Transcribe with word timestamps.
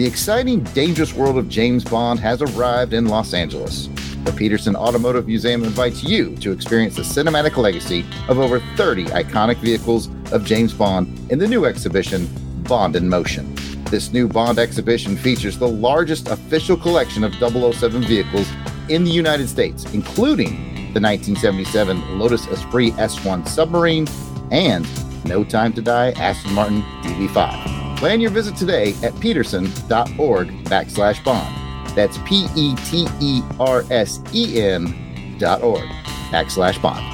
The 0.00 0.06
exciting, 0.06 0.64
dangerous 0.72 1.12
world 1.12 1.36
of 1.36 1.50
James 1.50 1.84
Bond 1.84 2.18
has 2.20 2.40
arrived 2.40 2.94
in 2.94 3.04
Los 3.04 3.34
Angeles. 3.34 3.90
The 4.24 4.32
Petersen 4.32 4.74
Automotive 4.74 5.26
Museum 5.26 5.62
invites 5.62 6.02
you 6.02 6.34
to 6.36 6.52
experience 6.52 6.96
the 6.96 7.02
cinematic 7.02 7.58
legacy 7.58 8.06
of 8.26 8.38
over 8.38 8.60
30 8.76 9.04
iconic 9.08 9.58
vehicles 9.58 10.08
of 10.32 10.46
James 10.46 10.72
Bond 10.72 11.30
in 11.30 11.38
the 11.38 11.46
new 11.46 11.66
exhibition, 11.66 12.30
Bond 12.62 12.96
in 12.96 13.10
Motion. 13.10 13.54
This 13.90 14.10
new 14.10 14.26
Bond 14.26 14.58
exhibition 14.58 15.18
features 15.18 15.58
the 15.58 15.68
largest 15.68 16.28
official 16.28 16.78
collection 16.78 17.22
of 17.22 17.34
007 17.34 18.02
vehicles 18.04 18.50
in 18.88 19.04
the 19.04 19.10
United 19.10 19.50
States, 19.50 19.84
including 19.92 20.52
the 20.94 21.00
1977 21.02 22.18
Lotus 22.18 22.46
Esprit 22.46 22.92
S1 22.92 23.46
submarine 23.46 24.08
and 24.50 24.88
No 25.26 25.44
Time 25.44 25.74
to 25.74 25.82
Die 25.82 26.12
Aston 26.12 26.54
Martin 26.54 26.80
DB5. 27.02 27.79
Plan 28.00 28.18
your 28.18 28.30
visit 28.30 28.56
today 28.56 28.94
at 29.02 29.14
petersen.org 29.20 30.48
backslash 30.64 31.22
bond. 31.22 31.94
That's 31.94 32.16
P 32.24 32.46
E 32.56 32.74
T 32.86 33.06
E 33.20 33.42
R 33.60 33.84
S 33.90 34.22
E 34.32 34.58
N 34.58 35.36
dot 35.38 35.62
org 35.62 35.86
backslash 36.30 36.80
bond. 36.80 37.04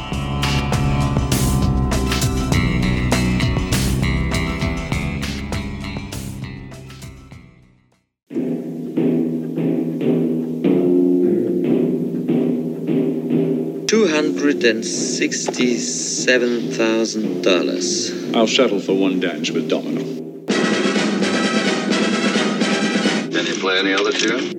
Two 13.89 14.07
hundred 14.07 14.63
and 14.63 14.85
sixty-seven 14.85 16.71
thousand 16.71 17.43
dollars. 17.43 18.13
I'll 18.37 18.47
settle 18.47 18.79
for 18.79 18.95
one 18.95 19.19
dance 19.19 19.51
with 19.51 19.69
Domino. 19.69 20.16
Play 23.77 23.93
any 23.93 24.01
other 24.01 24.13
tune? 24.13 24.55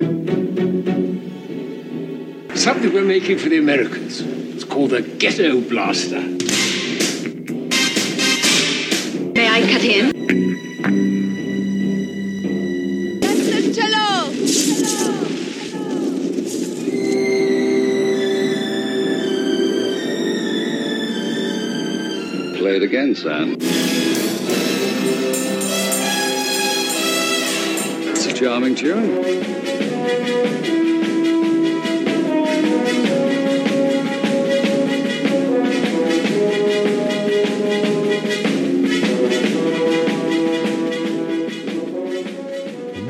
Something 2.56 2.92
we're 2.92 3.04
making 3.04 3.38
for 3.38 3.48
the 3.48 3.58
Americans. 3.58 4.20
It's 4.20 4.64
called 4.64 4.90
the 4.90 5.02
Ghetto 5.02 5.60
Blaster. 5.60 6.20
May 9.34 9.48
I 9.48 9.60
cut 9.62 9.84
in? 9.84 10.10
That's! 13.20 13.48
Play 22.58 22.76
it 22.76 22.82
again, 22.82 23.14
Sam. 23.14 24.37
Charming 28.38 28.76
tune. 28.76 29.16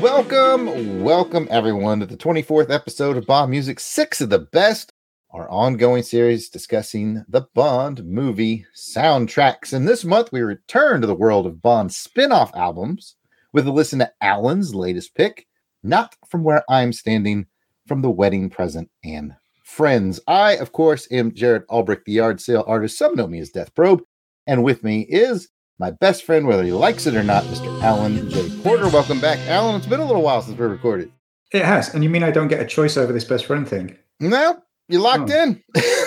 Welcome, 0.01 1.03
welcome 1.03 1.47
everyone 1.51 1.99
to 1.99 2.07
the 2.07 2.17
24th 2.17 2.71
episode 2.71 3.15
of 3.15 3.27
Bond 3.27 3.51
Music, 3.51 3.79
six 3.79 4.21
of 4.21 4.31
the 4.31 4.39
best, 4.39 4.93
our 5.29 5.47
ongoing 5.51 6.01
series 6.01 6.49
discussing 6.49 7.23
the 7.29 7.41
Bond 7.53 8.03
movie 8.03 8.65
soundtracks. 8.75 9.73
And 9.73 9.87
this 9.87 10.03
month 10.03 10.31
we 10.31 10.41
return 10.41 11.01
to 11.01 11.07
the 11.07 11.13
world 11.13 11.45
of 11.45 11.61
Bond 11.61 11.93
spin 11.93 12.31
off 12.31 12.51
albums 12.55 13.15
with 13.53 13.67
a 13.67 13.71
listen 13.71 13.99
to 13.99 14.11
Alan's 14.21 14.75
latest 14.75 15.15
pick, 15.15 15.47
Not 15.83 16.15
From 16.27 16.43
Where 16.43 16.63
I'm 16.69 16.93
Standing, 16.93 17.47
from 17.87 18.01
The 18.01 18.09
Wedding 18.09 18.49
Present 18.49 18.89
and 19.03 19.35
Friends. 19.63 20.19
I, 20.27 20.53
of 20.57 20.71
course, 20.71 21.07
am 21.11 21.33
Jared 21.33 21.63
Albrecht, 21.69 22.05
the 22.05 22.13
yard 22.13 22.41
sale 22.41 22.63
artist. 22.67 22.97
Some 22.97 23.15
know 23.15 23.27
me 23.27 23.39
as 23.39 23.49
Death 23.49 23.73
Probe. 23.75 24.01
And 24.47 24.63
with 24.63 24.83
me 24.83 25.01
is 25.01 25.49
my 25.77 25.91
best 25.91 26.23
friend, 26.23 26.45
whether 26.47 26.63
he 26.63 26.71
likes 26.71 27.05
it 27.07 27.15
or 27.15 27.23
not, 27.23 27.43
Mr. 27.45 27.81
Alan 27.81 28.29
J. 28.29 28.49
Porter. 28.61 28.89
Welcome 28.89 29.19
back, 29.21 29.39
Alan. 29.47 29.75
It's 29.75 29.85
been 29.85 29.99
a 29.99 30.05
little 30.05 30.21
while 30.23 30.41
since 30.41 30.57
we 30.57 30.65
recorded. 30.65 31.11
It 31.51 31.63
has. 31.63 31.93
And 31.93 32.03
you 32.03 32.09
mean 32.09 32.23
I 32.23 32.31
don't 32.31 32.47
get 32.47 32.59
a 32.59 32.65
choice 32.65 32.97
over 32.97 33.13
this 33.13 33.23
best 33.23 33.45
friend 33.45 33.67
thing? 33.67 33.97
No, 34.19 34.61
you're 34.87 35.01
locked 35.01 35.31
Oh. 35.31 35.43
in. 35.43 35.63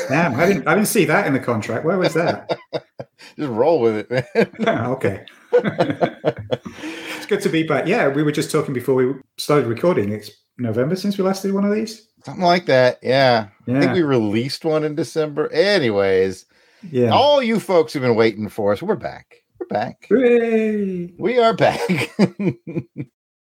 Damn, 0.09 0.35
I 0.39 0.47
didn't 0.47 0.69
I 0.69 0.75
didn't 0.75 0.89
see 0.89 1.05
that 1.07 1.27
in 1.27 1.33
the 1.33 1.41
contract. 1.41 1.85
Where 1.85 1.99
was 1.99 2.15
that? 2.15 2.59
Just 3.37 3.51
roll 3.51 3.81
with 3.81 4.11
it, 4.11 4.11
man. 4.37 4.51
Okay. 4.91 5.25
it's 5.53 7.27
good 7.27 7.41
to 7.43 7.49
be 7.49 7.63
back. 7.63 7.87
Yeah, 7.87 8.09
we 8.09 8.23
were 8.23 8.33
just 8.33 8.51
talking 8.51 8.75
before 8.75 8.95
we 8.95 9.13
started 9.39 9.67
recording. 9.67 10.13
It's 10.13 10.31
November 10.59 10.97
since 10.97 11.19
we 11.19 11.25
last 11.25 11.43
did 11.43 11.53
one 11.53 11.65
of 11.65 11.73
these. 11.73 12.09
Something 12.25 12.45
like 12.45 12.67
that. 12.67 12.99
Yeah. 13.03 13.49
I 13.69 13.81
think 13.81 13.93
we 13.93 14.03
released 14.03 14.65
one 14.65 14.85
in 14.85 14.95
December. 14.95 15.51
Anyways, 15.53 16.47
Yeah. 16.91 17.11
all 17.11 17.43
you 17.43 17.59
folks 17.59 17.93
who've 17.93 18.03
been 18.03 18.15
waiting 18.15 18.49
for 18.49 18.73
us, 18.73 18.83
we're 18.83 18.95
back. 18.97 19.43
We're 19.59 19.67
back. 19.67 20.07
Hooray. 20.09 21.13
We 21.19 21.39
are 21.39 21.55
back. 21.55 21.81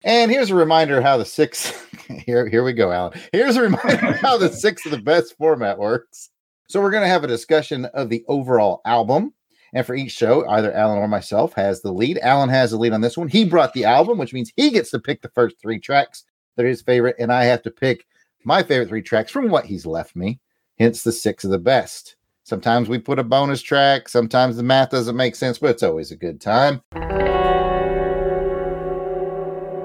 and 0.03 0.31
here's 0.31 0.49
a 0.51 0.55
reminder 0.55 1.01
how 1.01 1.17
the 1.17 1.25
six 1.25 1.73
here 2.25 2.47
here 2.47 2.63
we 2.63 2.73
go, 2.73 2.91
Alan. 2.91 3.19
Here's 3.33 3.55
a 3.55 3.61
reminder 3.63 4.13
how 4.13 4.37
the 4.37 4.51
six 4.51 4.85
of 4.85 4.91
the 4.91 4.97
best 5.01 5.35
format 5.37 5.77
works. 5.77 6.29
So 6.69 6.81
we're 6.81 6.91
going 6.91 7.03
to 7.03 7.09
have 7.09 7.23
a 7.23 7.27
discussion 7.27 7.85
of 7.85 8.09
the 8.09 8.23
overall 8.27 8.81
album. 8.85 9.33
And 9.77 9.85
for 9.85 9.93
each 9.93 10.13
show, 10.13 10.43
either 10.49 10.73
Alan 10.73 10.97
or 10.97 11.07
myself 11.07 11.53
has 11.53 11.83
the 11.83 11.91
lead. 11.91 12.17
Alan 12.23 12.49
has 12.49 12.71
the 12.71 12.77
lead 12.77 12.93
on 12.93 13.01
this 13.01 13.15
one. 13.15 13.27
He 13.27 13.45
brought 13.45 13.73
the 13.73 13.85
album, 13.85 14.17
which 14.17 14.33
means 14.33 14.51
he 14.55 14.71
gets 14.71 14.89
to 14.89 14.97
pick 14.97 15.21
the 15.21 15.29
first 15.29 15.61
three 15.61 15.79
tracks 15.79 16.23
that 16.55 16.65
are 16.65 16.67
his 16.67 16.81
favorite, 16.81 17.15
and 17.19 17.31
I 17.31 17.43
have 17.43 17.61
to 17.61 17.69
pick 17.69 18.07
my 18.43 18.63
favorite 18.63 18.89
three 18.89 19.03
tracks 19.03 19.31
from 19.31 19.51
what 19.51 19.65
he's 19.65 19.85
left 19.85 20.15
me. 20.15 20.39
Hence 20.79 21.03
the 21.03 21.11
six 21.11 21.43
of 21.43 21.51
the 21.51 21.59
best. 21.59 22.15
Sometimes 22.43 22.89
we 22.89 22.97
put 22.97 23.19
a 23.19 23.23
bonus 23.23 23.61
track. 23.61 24.09
Sometimes 24.09 24.57
the 24.57 24.63
math 24.63 24.89
doesn't 24.89 25.15
make 25.15 25.35
sense, 25.35 25.59
but 25.59 25.69
it's 25.69 25.83
always 25.83 26.09
a 26.09 26.15
good 26.15 26.41
time. 26.41 26.81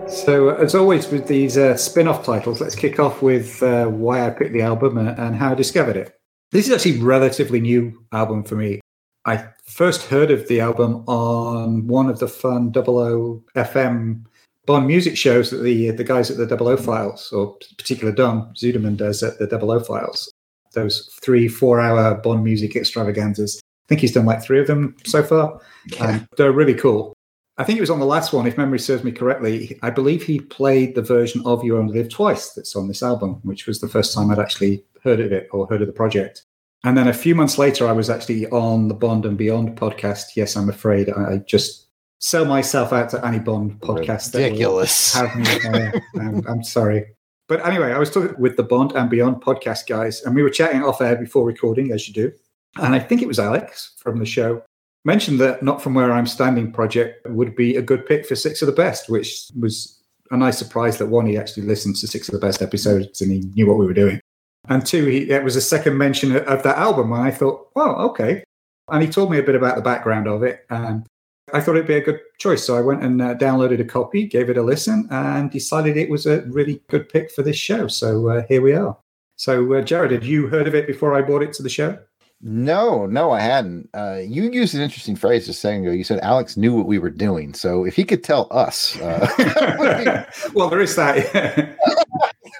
So, 0.09 0.49
uh, 0.49 0.55
as 0.55 0.75
always, 0.75 1.11
with 1.11 1.27
these 1.27 1.59
uh, 1.59 1.77
spin 1.77 2.09
off 2.09 2.25
titles, 2.25 2.63
let's 2.63 2.77
kick 2.77 2.99
off 2.99 3.21
with 3.21 3.63
uh, 3.63 3.89
why 3.89 4.27
I 4.27 4.31
picked 4.31 4.55
the 4.55 4.63
album 4.63 4.97
and, 4.97 5.19
and 5.19 5.37
how 5.37 5.53
I 5.53 5.55
discovered 5.55 5.99
it. 5.99 6.19
This 6.51 6.67
is 6.67 6.73
actually 6.73 6.99
a 6.99 7.05
relatively 7.05 7.61
new 7.61 8.07
album 8.11 8.43
for 8.43 8.57
me. 8.57 8.81
I 9.25 9.47
first 9.65 10.07
heard 10.07 10.31
of 10.31 10.49
the 10.49 10.61
album 10.61 11.05
on 11.07 11.87
one 11.87 12.09
of 12.09 12.19
the 12.19 12.29
fun 12.29 12.73
00 12.73 13.43
FM 13.55 14.25
Bond 14.65 14.87
music 14.87 15.17
shows 15.17 15.51
that 15.51 15.59
the 15.59 15.91
the 15.91 16.05
guys 16.05 16.31
at 16.31 16.37
the 16.37 16.49
00 16.49 16.77
Files, 16.77 17.33
or 17.33 17.57
particular 17.79 18.13
Dom 18.13 18.53
Zuderman 18.55 18.97
does 18.97 19.23
at 19.23 19.39
the 19.39 19.49
00 19.49 19.81
Files. 19.81 20.33
Those 20.73 21.11
three, 21.23 21.49
four 21.49 21.81
hour 21.81 22.15
Bond 22.15 22.45
music 22.45 22.77
extravaganzas. 22.77 23.61
I 23.61 23.89
think 23.89 24.01
he's 24.01 24.13
done 24.13 24.27
like 24.27 24.43
three 24.43 24.61
of 24.61 24.67
them 24.67 24.97
so 25.05 25.23
far. 25.23 25.61
And 26.01 26.27
they're 26.37 26.53
really 26.53 26.75
cool. 26.75 27.15
I 27.59 27.65
think 27.65 27.77
it 27.77 27.83
was 27.83 27.91
on 27.91 28.01
the 28.01 28.07
last 28.07 28.33
one, 28.33 28.47
if 28.47 28.57
memory 28.57 28.79
serves 28.79 29.05
me 29.05 29.13
correctly. 29.13 29.79
I 29.83 29.91
believe 29.91 30.23
he 30.23 30.41
played 30.41 30.95
the 30.95 31.03
version 31.03 31.43
of 31.45 31.63
You 31.63 31.77
Only 31.77 31.99
Live 31.99 32.09
Twice 32.09 32.53
that's 32.55 32.75
on 32.75 32.89
this 32.89 33.03
album, 33.03 33.41
which 33.43 33.67
was 33.67 33.81
the 33.81 33.89
first 33.89 34.15
time 34.15 34.31
I'd 34.31 34.39
actually 34.39 34.85
heard 35.03 35.21
of 35.21 35.33
it 35.33 35.49
or 35.53 35.67
heard 35.67 35.83
of 35.83 35.87
the 35.87 35.93
project. 35.93 36.45
And 36.85 36.97
then 36.97 37.09
a 37.09 37.13
few 37.13 37.35
months 37.35 37.59
later, 37.59 37.87
I 37.87 37.93
was 37.93 38.11
actually 38.11 38.49
on 38.49 38.89
the 38.89 38.95
Bond 38.95 39.25
and 39.25 39.39
Beyond 39.39 39.77
podcast. 39.77 40.37
Yes, 40.37 40.57
I'm 40.57 40.69
afraid 40.69 41.11
I 41.11 41.35
I 41.35 41.37
just 41.39 41.87
sell 42.19 42.45
myself 42.45 42.93
out 42.93 43.11
to 43.11 43.25
any 43.25 43.39
Bond 43.39 43.81
podcast. 43.81 44.35
Ridiculous. 44.35 45.15
Have 45.15 45.35
me, 45.37 45.45
uh, 45.69 46.01
I'm, 46.21 46.47
I'm 46.47 46.65
sorry. 46.65 47.07
But 47.49 47.65
anyway, 47.67 47.93
I 47.93 47.99
was 47.99 48.11
talking 48.11 48.35
with 48.39 48.57
the 48.57 48.63
Bond 48.63 48.93
and 48.93 49.11
Beyond 49.11 49.43
podcast 49.43 49.89
guys, 49.89 50.23
and 50.23 50.35
we 50.35 50.43
were 50.43 50.51
chatting 50.51 50.83
off 50.83 51.01
air 51.01 51.17
before 51.17 51.45
recording, 51.45 51.93
as 51.93 52.09
you 52.09 52.15
do. 52.15 52.33
And 52.77 52.95
I 52.95 52.99
think 52.99 53.23
it 53.23 53.29
was 53.29 53.39
Alex 53.39 53.95
from 53.99 54.19
the 54.19 54.27
show 54.27 54.63
mentioned 55.05 55.41
that 55.41 55.63
Not 55.63 55.83
From 55.83 55.95
Where 55.95 56.13
I'm 56.13 56.27
Standing 56.27 56.73
project 56.73 57.27
would 57.29 57.57
be 57.57 57.77
a 57.77 57.83
good 57.83 58.07
pick 58.07 58.27
for 58.27 58.37
Six 58.37 58.63
of 58.63 58.67
the 58.67 58.73
Best, 58.73 59.09
which 59.09 59.49
was 59.59 60.01
a 60.31 60.37
nice 60.37 60.59
surprise 60.59 60.99
that 60.99 61.07
one, 61.07 61.27
he 61.27 61.37
actually 61.37 61.65
listened 61.65 61.97
to 61.97 62.07
Six 62.07 62.29
of 62.29 62.33
the 62.33 62.41
Best 62.41 62.63
episodes 62.63 63.21
and 63.21 63.33
he 63.33 63.41
knew 63.55 63.67
what 63.67 63.79
we 63.79 63.87
were 63.87 63.95
doing. 63.95 64.21
And 64.69 64.85
two, 64.87 65.07
he, 65.07 65.31
it 65.31 65.43
was 65.43 65.57
a 65.57 65.61
second 65.61 65.99
mention 65.99 66.37
of 66.37 66.63
that 66.63 66.79
album. 66.79 67.13
And 67.13 67.23
I 67.23 67.31
thought, 67.31 67.69
well, 67.75 67.97
okay. 68.11 68.45
And 68.89 69.03
he 69.03 69.09
told 69.09 69.31
me 69.31 69.39
a 69.39 69.43
bit 69.43 69.55
about 69.55 69.77
the 69.77 69.83
background 69.83 70.29
of 70.29 70.43
it. 70.43 70.65
And 70.71 71.07
I 71.53 71.61
thought 71.61 71.77
it'd 71.77 71.87
be 71.87 71.95
a 71.95 72.01
good 72.01 72.21
choice. 72.39 72.65
So 72.65 72.77
I 72.77 72.81
went 72.81 73.03
and 73.03 73.21
uh, 73.21 73.35
downloaded 73.35 73.81
a 73.81 73.85
copy, 73.85 74.27
gave 74.27 74.51
it 74.51 74.57
a 74.57 74.63
listen, 74.63 75.09
and 75.11 75.51
decided 75.51 75.97
it 75.97 76.11
was 76.11 76.27
a 76.27 76.43
really 76.43 76.81
good 76.89 77.09
pick 77.09 77.31
for 77.31 77.43
this 77.43 77.57
show. 77.57 77.89
So 77.89 78.29
uh, 78.29 78.43
here 78.49 78.63
we 78.63 78.73
are. 78.73 78.97
So, 79.37 79.75
uh, 79.75 79.83
Jared, 79.83 80.13
had 80.13 80.25
you 80.25 80.47
heard 80.47 80.69
of 80.69 80.75
it 80.75 80.87
before 80.87 81.15
I 81.15 81.23
brought 81.23 81.43
it 81.43 81.53
to 81.55 81.63
the 81.63 81.69
show? 81.69 81.99
No, 82.41 83.07
no, 83.07 83.31
I 83.31 83.41
hadn't. 83.41 83.89
Uh, 83.95 84.21
you 84.25 84.51
used 84.51 84.75
an 84.75 84.81
interesting 84.81 85.17
phrase 85.17 85.47
just 85.47 85.61
saying 85.61 85.87
ago. 85.87 85.95
You 85.95 86.05
said 86.05 86.21
Alex 86.21 86.57
knew 86.57 86.75
what 86.75 86.87
we 86.87 86.99
were 86.99 87.11
doing. 87.11 87.55
So 87.55 87.85
if 87.85 87.95
he 87.95 88.05
could 88.05 88.25
tell 88.25 88.49
us, 88.51 89.01
uh, 89.01 90.27
well, 90.55 90.69
there 90.69 90.81
is 90.81 90.95
that. 90.97 91.77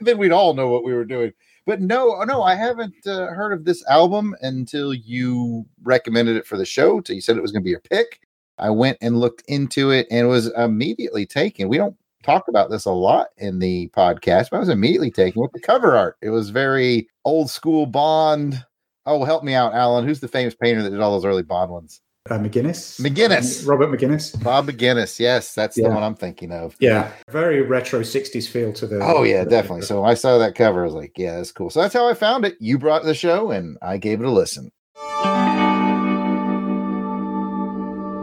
then 0.01 0.19
we'd 0.19 0.33
all 0.33 0.55
know 0.55 0.69
what 0.69 0.85
we 0.85 0.93
were 0.93 1.05
doing. 1.05 1.33
But 1.65 1.81
no, 1.81 2.23
no, 2.25 2.43
I 2.43 2.55
haven't 2.55 3.07
uh, 3.07 3.27
heard 3.29 3.53
of 3.53 3.65
this 3.65 3.85
album 3.89 4.35
until 4.41 4.93
you 4.93 5.65
recommended 5.83 6.37
it 6.37 6.47
for 6.47 6.57
the 6.57 6.65
show. 6.65 7.01
Till 7.01 7.15
you 7.15 7.21
said 7.21 7.37
it 7.37 7.43
was 7.43 7.53
going 7.53 7.63
to 7.63 7.65
be 7.65 7.71
your 7.71 7.81
pick. 7.81 8.21
I 8.59 8.71
went 8.71 8.99
and 9.01 9.21
looked 9.21 9.43
into 9.49 9.91
it 9.91 10.07
and 10.11 10.29
was 10.29 10.49
immediately 10.57 11.27
taken. 11.27 11.69
We 11.69 11.79
don't 11.79 11.97
talk 12.23 12.49
about 12.49 12.71
this 12.71 12.85
a 12.85 12.91
lot 12.93 13.29
in 13.39 13.59
the 13.59 13.89
podcast, 13.89 14.51
but 14.51 14.57
I 14.57 14.61
was 14.61 14.69
immediately 14.69 15.11
taken 15.11 15.41
with 15.41 15.53
the 15.53 15.61
cover 15.61 15.97
art. 15.97 16.17
It 16.23 16.31
was 16.31 16.51
very 16.51 17.09
old 17.25 17.51
school 17.51 17.87
Bond. 17.87 18.65
Oh, 19.07 19.25
help 19.25 19.43
me 19.43 19.55
out, 19.55 19.75
Alan. 19.75 20.07
Who's 20.07 20.21
the 20.21 20.29
famous 20.29 20.55
painter 20.55 20.83
that 20.83 20.91
did 20.91 21.01
all 21.01 21.13
those 21.13 21.25
early 21.25 21.43
Bond 21.43 21.71
ones? 21.71 22.01
Uh, 22.31 22.39
McGinnis. 22.39 23.01
McGinnis. 23.01 23.67
Robert 23.67 23.91
McGinnis. 23.91 24.41
Bob 24.45 24.69
McGinnis. 24.69 25.19
Yes, 25.19 25.55
that's 25.55 25.77
Yeah. 25.77 25.89
the 25.89 25.95
one 25.95 26.05
I'm 26.05 26.15
thinking 26.15 26.53
of. 26.53 26.77
Yeah, 26.79 27.11
very 27.31 27.63
retro 27.63 28.03
'60s 28.03 28.47
feel 28.49 28.73
to 28.75 28.87
the. 28.87 29.01
Oh 29.01 29.25
yeah, 29.25 29.45
definitely. 29.45 29.83
So 29.83 30.01
when 30.03 30.11
I 30.11 30.15
saw 30.15 30.39
that 30.39 30.55
cover, 30.55 30.83
I 30.83 30.85
was 30.85 30.95
like, 30.95 31.19
yeah, 31.19 31.37
that's 31.37 31.51
cool. 31.51 31.69
So 31.71 31.83
that's 31.83 31.95
how 31.95 32.09
I 32.09 32.15
found 32.15 32.45
it. 32.45 32.57
You 32.61 32.79
brought 32.79 33.03
the 33.03 33.15
show, 33.15 33.51
and 33.51 33.77
I 33.83 33.97
gave 33.99 34.21
it 34.21 34.27
a 34.27 34.31
listen. 34.31 34.71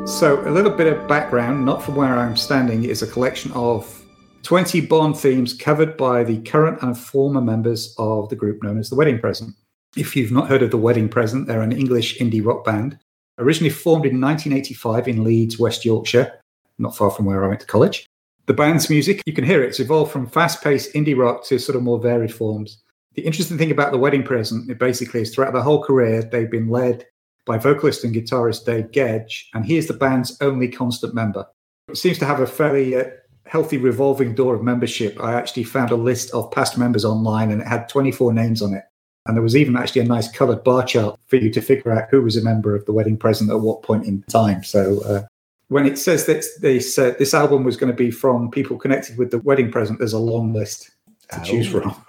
So, 0.07 0.42
a 0.46 0.50
little 0.50 0.72
bit 0.72 0.88
of 0.92 1.07
background, 1.07 1.66
not 1.66 1.84
from 1.84 1.96
where 1.96 2.18
I'm 2.18 2.36
standing, 2.36 2.84
is 2.86 3.04
a 3.04 3.07
collection 3.07 3.51
of 3.51 4.01
20 4.44 4.81
Bond 4.81 5.16
themes 5.18 5.54
covered 5.54 5.98
by 5.98 6.24
the 6.24 6.40
current 6.40 6.81
and 6.81 6.98
former 6.98 7.42
members 7.42 7.94
of 8.00 8.28
the 8.30 8.36
group 8.36 8.63
known 8.63 8.80
as 8.80 8.90
The 8.90 8.96
Wedding 8.96 9.19
Present. 9.19 9.54
If 9.96 10.16
you've 10.16 10.31
not 10.31 10.48
heard 10.48 10.63
of 10.63 10.72
The 10.72 10.78
Wedding 10.78 11.10
Present, 11.10 11.48
they're 11.48 11.62
an 11.62 11.72
English 11.72 12.18
indie 12.18 12.44
rock 12.44 12.66
band, 12.66 12.98
originally 13.39 13.69
formed 13.69 14.06
in 14.06 14.19
1985 14.21 15.07
in 15.07 15.24
Leeds, 15.24 15.57
West 15.57 15.86
Yorkshire, 15.86 16.39
not 16.77 16.95
far 16.95 17.09
from 17.09 17.25
where 17.25 17.44
I 17.44 17.47
went 17.47 17.62
to 17.62 17.65
college. 17.65 18.06
The 18.45 18.53
band's 18.53 18.89
music, 18.89 19.21
you 19.25 19.33
can 19.33 19.44
hear 19.44 19.63
it, 19.63 19.68
it's 19.68 19.80
evolved 19.80 20.12
from 20.12 20.27
fast 20.27 20.63
paced 20.63 20.94
indie 20.94 21.18
rock 21.18 21.45
to 21.45 21.59
sort 21.59 21.75
of 21.75 21.83
more 21.83 22.00
varied 22.00 22.33
forms. 22.33 22.81
The 23.13 23.21
interesting 23.25 23.57
thing 23.57 23.71
about 23.71 23.91
The 23.91 23.97
Wedding 23.97 24.24
Present, 24.24 24.69
it 24.69 24.80
basically 24.80 25.21
is 25.21 25.33
throughout 25.33 25.53
their 25.53 25.62
whole 25.62 25.83
career, 25.83 26.24
they've 26.24 26.50
been 26.50 26.69
led 26.69 27.06
by 27.45 27.57
vocalist 27.57 28.03
and 28.03 28.13
guitarist 28.13 28.65
Dave 28.65 28.91
Gedge, 28.91 29.50
and 29.53 29.65
he 29.65 29.77
is 29.77 29.88
the 29.88 29.94
band's 29.94 30.38
only 30.41 30.68
constant 30.68 31.13
member. 31.13 31.45
It 31.88 31.97
seems 31.97 32.19
to 32.19 32.25
have 32.25 32.39
a 32.39 32.47
fairly 32.47 32.95
uh, 32.95 33.06
healthy 33.45 33.77
revolving 33.77 34.36
door 34.36 34.56
of 34.56 34.63
membership. 34.63 35.19
I 35.19 35.33
actually 35.33 35.63
found 35.63 35.91
a 35.91 35.95
list 35.95 36.31
of 36.31 36.51
past 36.51 36.77
members 36.77 37.03
online, 37.03 37.51
and 37.51 37.62
it 37.62 37.68
had 37.68 37.89
24 37.89 38.33
names 38.33 38.62
on 38.62 38.74
it. 38.74 38.83
And 39.30 39.38
there 39.38 39.44
was 39.44 39.56
even 39.56 39.78
actually 39.78 40.02
a 40.02 40.06
nice 40.06 40.28
coloured 40.28 40.64
bar 40.64 40.84
chart 40.84 41.20
for 41.28 41.36
you 41.36 41.52
to 41.52 41.62
figure 41.62 41.92
out 41.92 42.10
who 42.10 42.22
was 42.24 42.36
a 42.36 42.44
member 42.44 42.76
of 42.76 42.86
the 42.86 42.92
wedding 42.94 43.16
present 43.16 43.52
at 43.52 43.60
what 43.60 43.84
point 43.84 44.06
in 44.06 44.24
time. 44.24 44.64
So 44.64 45.02
uh, 45.04 45.22
when 45.68 45.86
it 45.86 46.00
says 46.00 46.26
that 46.26 46.44
this, 46.62 46.98
uh, 46.98 47.14
this 47.20 47.36
album 47.36 47.64
was 47.64 47.78
going 47.78 47.92
to 47.92 47.96
be 47.96 48.10
from 48.10 48.50
people 48.50 48.76
connected 48.76 49.20
with 49.20 49.30
the 49.30 49.38
wedding 49.38 49.72
present, 49.72 50.00
there's 50.00 50.14
a 50.14 50.20
long 50.20 50.52
list 50.52 50.90
to 51.31 51.42
choose 51.44 51.68
Oh. 51.76 51.80
from. 51.81 52.06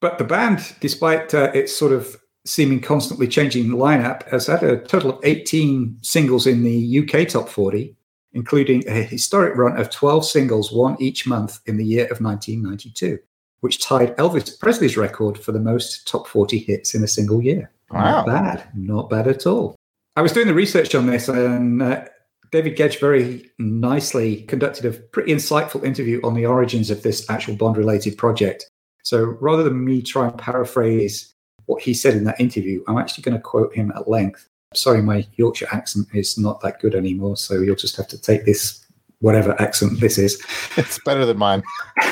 But 0.00 0.16
the 0.16 0.24
band, 0.24 0.74
despite 0.80 1.34
uh, 1.34 1.50
its 1.52 1.76
sort 1.76 1.92
of 1.92 2.16
seeming 2.46 2.80
constantly 2.80 3.28
changing 3.28 3.66
lineup, 3.68 4.26
has 4.30 4.46
had 4.46 4.62
a 4.62 4.78
total 4.78 5.10
of 5.10 5.20
18 5.22 5.98
singles 6.00 6.46
in 6.46 6.62
the 6.62 6.98
UK 7.00 7.28
top 7.28 7.50
40, 7.50 7.94
including 8.32 8.88
a 8.88 9.02
historic 9.02 9.54
run 9.56 9.78
of 9.78 9.90
12 9.90 10.24
singles, 10.24 10.72
one 10.72 10.96
each 10.98 11.26
month 11.26 11.60
in 11.66 11.76
the 11.76 11.84
year 11.84 12.04
of 12.04 12.22
1992, 12.22 13.18
which 13.64 13.82
tied 13.82 14.14
Elvis 14.18 14.60
Presley's 14.60 14.98
record 14.98 15.38
for 15.38 15.50
the 15.50 15.58
most 15.58 16.06
top 16.06 16.28
40 16.28 16.58
hits 16.58 16.94
in 16.94 17.02
a 17.02 17.08
single 17.08 17.42
year. 17.42 17.70
Wow. 17.90 18.02
Not 18.02 18.26
bad. 18.26 18.68
Not 18.74 19.08
bad 19.08 19.26
at 19.26 19.46
all. 19.46 19.74
I 20.16 20.20
was 20.20 20.32
doing 20.32 20.48
the 20.48 20.52
research 20.52 20.94
on 20.94 21.06
this, 21.06 21.30
and 21.30 21.80
uh, 21.80 22.04
David 22.52 22.76
Gedge 22.76 23.00
very 23.00 23.50
nicely 23.58 24.42
conducted 24.42 24.84
a 24.84 24.90
pretty 24.92 25.32
insightful 25.32 25.82
interview 25.82 26.20
on 26.22 26.34
the 26.34 26.44
origins 26.44 26.90
of 26.90 27.02
this 27.02 27.30
actual 27.30 27.56
Bond 27.56 27.78
related 27.78 28.18
project. 28.18 28.68
So 29.02 29.38
rather 29.40 29.62
than 29.62 29.82
me 29.82 30.02
try 30.02 30.28
and 30.28 30.36
paraphrase 30.36 31.32
what 31.64 31.82
he 31.82 31.94
said 31.94 32.12
in 32.12 32.24
that 32.24 32.38
interview, 32.38 32.84
I'm 32.86 32.98
actually 32.98 33.22
going 33.22 33.38
to 33.38 33.42
quote 33.42 33.74
him 33.74 33.90
at 33.96 34.10
length. 34.10 34.46
Sorry, 34.74 35.00
my 35.00 35.26
Yorkshire 35.36 35.68
accent 35.72 36.08
is 36.12 36.36
not 36.36 36.60
that 36.60 36.80
good 36.80 36.94
anymore, 36.94 37.38
so 37.38 37.54
you'll 37.62 37.76
just 37.76 37.96
have 37.96 38.08
to 38.08 38.20
take 38.20 38.44
this, 38.44 38.84
whatever 39.20 39.58
accent 39.58 40.00
this 40.00 40.18
is. 40.18 40.38
It's 40.76 40.98
better 41.02 41.24
than 41.24 41.38
mine. 41.38 41.62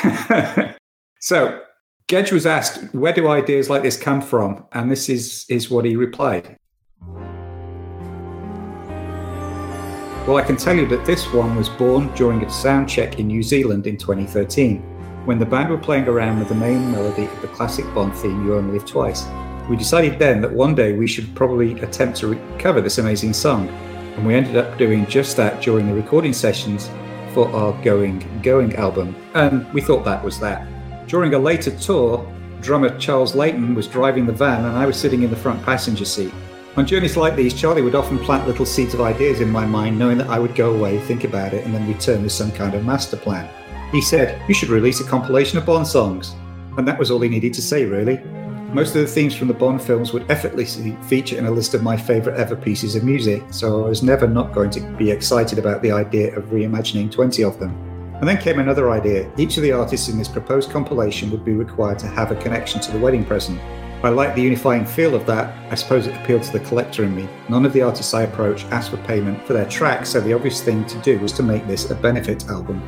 so 1.23 1.61
Gedge 2.09 2.33
was 2.33 2.45
asked, 2.45 2.93
"Where 2.93 3.13
do 3.13 3.29
ideas 3.29 3.69
like 3.69 3.81
this 3.81 3.95
come 3.95 4.21
from?" 4.21 4.65
And 4.73 4.91
this 4.91 5.07
is 5.07 5.45
is 5.47 5.71
what 5.71 5.85
he 5.85 5.95
replied. 5.95 6.57
Well, 10.27 10.35
I 10.35 10.41
can 10.41 10.57
tell 10.57 10.75
you 10.75 10.85
that 10.87 11.05
this 11.05 11.31
one 11.33 11.55
was 11.55 11.69
born 11.69 12.13
during 12.13 12.43
a 12.43 12.49
sound 12.49 12.89
check 12.89 13.19
in 13.19 13.27
New 13.27 13.41
Zealand 13.41 13.87
in 13.87 13.95
2013, 13.95 14.81
when 15.23 15.39
the 15.39 15.45
band 15.45 15.69
were 15.69 15.77
playing 15.77 16.09
around 16.09 16.39
with 16.39 16.49
the 16.49 16.55
main 16.55 16.91
melody 16.91 17.23
of 17.23 17.41
the 17.41 17.47
classic 17.47 17.85
Bond 17.95 18.13
theme, 18.15 18.45
You 18.45 18.55
Only 18.55 18.73
Live 18.73 18.85
Twice. 18.85 19.25
We 19.69 19.77
decided 19.77 20.19
then 20.19 20.41
that 20.41 20.51
one 20.51 20.75
day 20.75 20.91
we 20.91 21.07
should 21.07 21.33
probably 21.35 21.79
attempt 21.79 22.17
to 22.17 22.27
recover 22.27 22.81
this 22.81 22.97
amazing 22.97 23.31
song, 23.31 23.69
and 23.69 24.27
we 24.27 24.35
ended 24.35 24.57
up 24.57 24.77
doing 24.77 25.05
just 25.05 25.37
that 25.37 25.61
during 25.61 25.87
the 25.87 25.93
recording 25.93 26.33
sessions 26.33 26.89
for 27.33 27.47
our 27.55 27.71
Going 27.81 28.19
Going 28.43 28.75
album, 28.75 29.15
and 29.35 29.65
we 29.73 29.79
thought 29.79 30.03
that 30.03 30.21
was 30.21 30.37
that. 30.41 30.67
During 31.07 31.33
a 31.33 31.39
later 31.39 31.71
tour, 31.71 32.25
drummer 32.61 32.97
Charles 32.97 33.35
Layton 33.35 33.75
was 33.75 33.87
driving 33.87 34.25
the 34.25 34.31
van 34.31 34.65
and 34.65 34.77
I 34.77 34.85
was 34.85 34.97
sitting 34.97 35.23
in 35.23 35.29
the 35.29 35.35
front 35.35 35.61
passenger 35.63 36.05
seat. 36.05 36.33
On 36.75 36.87
journeys 36.87 37.17
like 37.17 37.35
these, 37.35 37.53
Charlie 37.53 37.83
would 37.83 37.93
often 37.93 38.17
plant 38.17 38.47
little 38.47 38.65
seeds 38.65 38.95
of 38.95 39.01
ideas 39.01 39.41
in 39.41 39.51
my 39.51 39.65
mind, 39.65 39.99
knowing 39.99 40.17
that 40.17 40.29
I 40.29 40.39
would 40.39 40.55
go 40.55 40.73
away, 40.73 40.97
think 40.99 41.23
about 41.23 41.53
it, 41.53 41.65
and 41.65 41.75
then 41.75 41.87
return 41.87 42.23
with 42.23 42.31
some 42.31 42.51
kind 42.51 42.73
of 42.73 42.83
master 42.83 43.15
plan. 43.15 43.47
He 43.91 44.01
said, 44.01 44.41
You 44.47 44.55
should 44.55 44.69
release 44.69 44.99
a 44.99 45.03
compilation 45.03 45.59
of 45.59 45.67
Bond 45.67 45.85
songs. 45.85 46.35
And 46.77 46.87
that 46.87 46.97
was 46.97 47.11
all 47.11 47.21
he 47.21 47.29
needed 47.29 47.53
to 47.53 47.61
say, 47.61 47.85
really. 47.85 48.17
Most 48.73 48.95
of 48.95 49.01
the 49.01 49.07
themes 49.07 49.35
from 49.35 49.49
the 49.49 49.53
Bond 49.53 49.83
films 49.83 50.13
would 50.13 50.31
effortlessly 50.31 50.97
feature 51.03 51.37
in 51.37 51.45
a 51.45 51.51
list 51.51 51.75
of 51.75 51.83
my 51.83 51.95
favourite 51.95 52.39
ever 52.39 52.55
pieces 52.55 52.95
of 52.95 53.03
music, 53.03 53.43
so 53.51 53.85
I 53.85 53.89
was 53.89 54.01
never 54.01 54.27
not 54.27 54.51
going 54.51 54.71
to 54.71 54.79
be 54.97 55.11
excited 55.11 55.59
about 55.59 55.83
the 55.83 55.91
idea 55.91 56.35
of 56.35 56.45
reimagining 56.45 57.11
20 57.11 57.43
of 57.43 57.59
them. 57.59 57.92
And 58.23 58.29
then 58.29 58.37
came 58.37 58.59
another 58.59 58.89
idea. 58.89 59.29
Each 59.35 59.57
of 59.57 59.63
the 59.63 59.73
artists 59.73 60.07
in 60.07 60.17
this 60.17 60.29
proposed 60.29 60.69
compilation 60.69 61.29
would 61.29 61.43
be 61.43 61.51
required 61.51 61.99
to 61.99 62.07
have 62.07 62.31
a 62.31 62.37
connection 62.37 62.79
to 62.79 62.91
the 62.93 62.97
wedding 62.97 63.25
present. 63.25 63.59
I 64.01 64.07
like 64.11 64.33
the 64.33 64.41
unifying 64.41 64.85
feel 64.85 65.13
of 65.13 65.25
that. 65.25 65.53
I 65.69 65.75
suppose 65.75 66.07
it 66.07 66.15
appealed 66.15 66.43
to 66.43 66.53
the 66.53 66.61
collector 66.61 67.03
in 67.03 67.13
me. 67.13 67.27
None 67.49 67.65
of 67.65 67.73
the 67.73 67.81
artists 67.81 68.13
I 68.13 68.21
approached 68.21 68.65
asked 68.67 68.91
for 68.91 68.97
payment 68.99 69.45
for 69.45 69.51
their 69.51 69.67
tracks, 69.67 70.07
so 70.07 70.21
the 70.21 70.31
obvious 70.31 70.61
thing 70.61 70.85
to 70.85 70.97
do 70.99 71.19
was 71.19 71.33
to 71.33 71.43
make 71.43 71.67
this 71.67 71.91
a 71.91 71.95
benefit 71.95 72.47
album. 72.47 72.79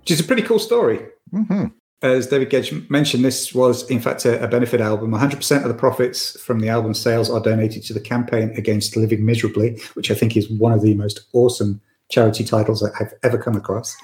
Which 0.00 0.10
is 0.10 0.20
a 0.20 0.24
pretty 0.24 0.42
cool 0.42 0.58
story. 0.58 1.00
hmm 1.30 1.68
As 2.02 2.26
David 2.26 2.50
Gedge 2.50 2.90
mentioned, 2.90 3.24
this 3.24 3.54
was 3.54 3.88
in 3.88 4.00
fact 4.00 4.26
a, 4.26 4.44
a 4.44 4.48
benefit 4.48 4.82
album. 4.82 5.12
100% 5.12 5.62
of 5.62 5.68
the 5.68 5.72
profits 5.72 6.38
from 6.38 6.60
the 6.60 6.68
album 6.68 6.92
sales 6.92 7.30
are 7.30 7.40
donated 7.40 7.84
to 7.84 7.94
the 7.94 8.00
campaign 8.00 8.52
against 8.54 8.98
living 8.98 9.24
miserably, 9.24 9.80
which 9.94 10.10
I 10.10 10.14
think 10.14 10.36
is 10.36 10.50
one 10.50 10.74
of 10.74 10.82
the 10.82 10.92
most 10.92 11.20
awesome 11.32 11.80
charity 12.10 12.44
titles 12.44 12.80
that 12.80 12.92
I've 13.00 13.12
ever 13.22 13.38
come 13.38 13.56
across. 13.56 13.96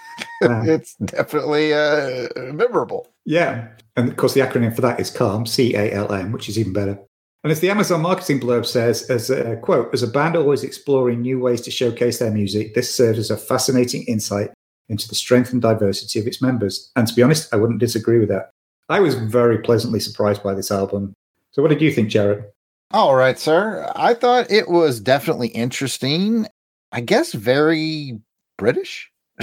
Uh, 0.42 0.62
It's 0.64 0.94
definitely 0.96 1.72
uh, 1.74 2.28
memorable. 2.52 3.08
yeah. 3.24 3.68
And 3.98 4.10
of 4.10 4.16
course, 4.16 4.34
the 4.34 4.40
acronym 4.40 4.74
for 4.74 4.82
that 4.82 5.00
is 5.00 5.10
CALM, 5.10 5.46
C 5.46 5.74
A 5.74 5.90
L 5.92 6.12
M, 6.12 6.30
which 6.30 6.48
is 6.50 6.58
even 6.58 6.72
better. 6.74 6.98
And 7.42 7.50
as 7.50 7.60
the 7.60 7.70
Amazon 7.70 8.02
marketing 8.02 8.40
blurb 8.40 8.66
says, 8.66 9.08
as 9.08 9.30
a 9.30 9.56
quote, 9.56 9.88
as 9.94 10.02
a 10.02 10.06
band 10.06 10.36
always 10.36 10.62
exploring 10.64 11.22
new 11.22 11.38
ways 11.40 11.60
to 11.62 11.70
showcase 11.70 12.18
their 12.18 12.30
music, 12.30 12.74
this 12.74 12.94
serves 12.94 13.18
as 13.18 13.30
a 13.30 13.36
fascinating 13.38 14.02
insight 14.04 14.50
into 14.90 15.08
the 15.08 15.14
strength 15.14 15.52
and 15.52 15.62
diversity 15.62 16.18
of 16.20 16.26
its 16.26 16.42
members. 16.42 16.90
And 16.94 17.08
to 17.08 17.14
be 17.14 17.22
honest, 17.22 17.52
I 17.54 17.56
wouldn't 17.56 17.78
disagree 17.80 18.18
with 18.18 18.28
that. 18.28 18.50
I 18.88 19.00
was 19.00 19.14
very 19.14 19.58
pleasantly 19.58 20.00
surprised 20.00 20.42
by 20.42 20.52
this 20.54 20.70
album. 20.70 21.14
So, 21.52 21.62
what 21.62 21.68
did 21.68 21.80
you 21.80 21.90
think, 21.90 22.10
Jared? 22.10 22.44
All 22.90 23.14
right, 23.16 23.38
sir. 23.38 23.90
I 23.96 24.12
thought 24.14 24.50
it 24.50 24.68
was 24.68 25.00
definitely 25.00 25.48
interesting. 25.48 26.46
I 26.96 27.00
guess 27.00 27.34
very 27.34 28.18
British. 28.56 29.10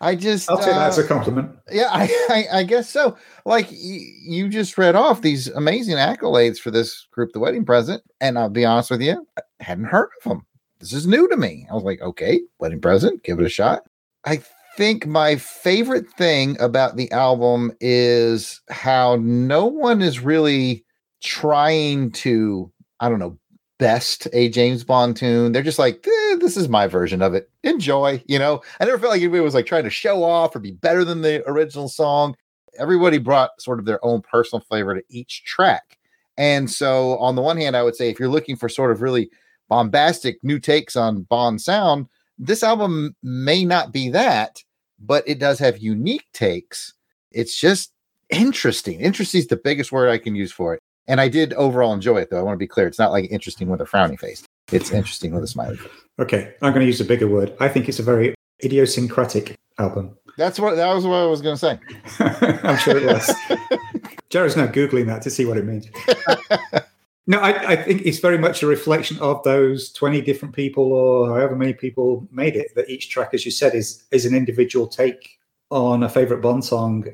I 0.00 0.14
just 0.14 0.48
I'll 0.48 0.58
take 0.58 0.66
that 0.66 0.88
as 0.90 0.98
uh, 0.98 1.02
a 1.02 1.06
compliment. 1.08 1.50
yeah, 1.72 1.88
I, 1.90 2.04
I, 2.30 2.58
I 2.58 2.62
guess 2.62 2.88
so. 2.88 3.16
Like 3.44 3.68
y- 3.68 4.06
you 4.22 4.48
just 4.48 4.78
read 4.78 4.94
off 4.94 5.22
these 5.22 5.48
amazing 5.48 5.96
accolades 5.96 6.58
for 6.58 6.70
this 6.70 7.08
group, 7.10 7.32
The 7.32 7.40
Wedding 7.40 7.64
Present, 7.64 8.04
and 8.20 8.38
I'll 8.38 8.48
be 8.48 8.64
honest 8.64 8.92
with 8.92 9.02
you, 9.02 9.26
I 9.36 9.42
hadn't 9.58 9.86
heard 9.86 10.10
of 10.22 10.28
them. 10.30 10.46
This 10.78 10.92
is 10.92 11.04
new 11.08 11.28
to 11.28 11.36
me. 11.36 11.66
I 11.68 11.74
was 11.74 11.82
like, 11.82 12.00
okay, 12.00 12.40
Wedding 12.60 12.80
Present, 12.80 13.24
give 13.24 13.40
it 13.40 13.46
a 13.46 13.48
shot. 13.48 13.82
I 14.24 14.40
think 14.76 15.04
my 15.04 15.34
favorite 15.34 16.08
thing 16.10 16.56
about 16.60 16.94
the 16.94 17.10
album 17.10 17.72
is 17.80 18.60
how 18.70 19.16
no 19.20 19.66
one 19.66 20.00
is 20.00 20.20
really 20.20 20.84
trying 21.24 22.12
to, 22.12 22.70
I 23.00 23.08
don't 23.08 23.18
know, 23.18 23.36
best 23.78 24.28
a 24.32 24.48
James 24.48 24.84
Bond 24.84 25.16
tune. 25.16 25.52
They're 25.52 25.62
just 25.62 25.78
like, 25.78 26.06
eh, 26.06 26.36
this 26.36 26.56
is 26.56 26.68
my 26.68 26.86
version 26.86 27.22
of 27.22 27.34
it. 27.34 27.50
Enjoy. 27.62 28.22
You 28.26 28.38
know, 28.38 28.62
I 28.80 28.84
never 28.84 28.98
felt 28.98 29.12
like 29.12 29.20
anybody 29.20 29.40
was 29.40 29.54
like 29.54 29.66
trying 29.66 29.84
to 29.84 29.90
show 29.90 30.22
off 30.22 30.54
or 30.54 30.60
be 30.60 30.72
better 30.72 31.04
than 31.04 31.22
the 31.22 31.48
original 31.48 31.88
song. 31.88 32.36
Everybody 32.78 33.18
brought 33.18 33.60
sort 33.60 33.78
of 33.78 33.84
their 33.84 34.04
own 34.04 34.22
personal 34.22 34.64
flavor 34.68 34.94
to 34.94 35.02
each 35.08 35.44
track. 35.44 35.98
And 36.36 36.68
so, 36.70 37.16
on 37.18 37.36
the 37.36 37.42
one 37.42 37.56
hand, 37.56 37.76
I 37.76 37.82
would 37.82 37.94
say 37.94 38.10
if 38.10 38.18
you're 38.18 38.28
looking 38.28 38.56
for 38.56 38.68
sort 38.68 38.90
of 38.90 39.02
really 39.02 39.30
bombastic 39.68 40.42
new 40.42 40.58
takes 40.58 40.96
on 40.96 41.22
Bond 41.22 41.60
sound, 41.60 42.08
this 42.38 42.62
album 42.62 43.14
may 43.22 43.64
not 43.64 43.92
be 43.92 44.10
that, 44.10 44.62
but 44.98 45.22
it 45.26 45.38
does 45.38 45.58
have 45.60 45.78
unique 45.78 46.26
takes. 46.32 46.92
It's 47.30 47.58
just 47.58 47.92
interesting. 48.30 49.00
Interesting 49.00 49.40
is 49.40 49.46
the 49.46 49.56
biggest 49.56 49.92
word 49.92 50.08
I 50.08 50.18
can 50.18 50.34
use 50.34 50.50
for 50.50 50.74
it. 50.74 50.82
And 51.06 51.20
I 51.20 51.28
did 51.28 51.52
overall 51.54 51.92
enjoy 51.92 52.18
it, 52.18 52.30
though. 52.30 52.38
I 52.38 52.42
want 52.42 52.54
to 52.54 52.58
be 52.58 52.66
clear. 52.66 52.86
It's 52.86 52.98
not 52.98 53.12
like 53.12 53.30
interesting 53.30 53.68
with 53.68 53.80
a 53.80 53.84
frowny 53.84 54.18
face. 54.18 54.44
it's 54.72 54.90
interesting 54.90 55.34
with 55.34 55.44
a 55.44 55.46
smiley 55.46 55.76
face. 55.76 55.90
Okay, 56.18 56.54
I'm 56.62 56.72
going 56.72 56.80
to 56.80 56.86
use 56.86 57.00
a 57.00 57.04
bigger 57.04 57.28
word. 57.28 57.54
I 57.60 57.68
think 57.68 57.88
it's 57.88 57.98
a 57.98 58.02
very 58.02 58.34
idiosyncratic 58.64 59.56
album. 59.78 60.16
That's 60.36 60.58
what 60.58 60.76
that 60.76 60.92
was 60.92 61.06
what 61.06 61.16
I 61.16 61.26
was 61.26 61.42
going 61.42 61.56
to 61.56 61.58
say. 61.58 61.78
I'm 62.64 62.78
sure 62.78 62.96
it 62.96 63.06
was. 63.06 63.32
Jared's 64.30 64.56
now 64.56 64.66
googling 64.66 65.06
that 65.06 65.22
to 65.22 65.30
see 65.30 65.44
what 65.44 65.58
it 65.58 65.64
means. 65.64 65.86
no, 67.26 67.38
I, 67.38 67.72
I, 67.72 67.76
think 67.76 68.02
it's 68.04 68.18
very 68.18 68.38
much 68.38 68.62
a 68.62 68.66
reflection 68.66 69.18
of 69.20 69.42
those 69.44 69.92
20 69.92 70.22
different 70.22 70.54
people 70.54 70.92
or 70.92 71.28
however 71.28 71.54
many 71.54 71.72
people 71.72 72.26
made 72.32 72.56
it. 72.56 72.74
That 72.74 72.88
each 72.88 73.10
track, 73.10 73.30
as 73.32 73.44
you 73.44 73.52
said, 73.52 73.74
is 73.74 74.02
is 74.10 74.24
an 74.24 74.34
individual 74.34 74.88
take 74.88 75.38
on 75.70 76.02
a 76.02 76.08
favorite 76.08 76.40
Bond 76.40 76.64
song. 76.64 77.06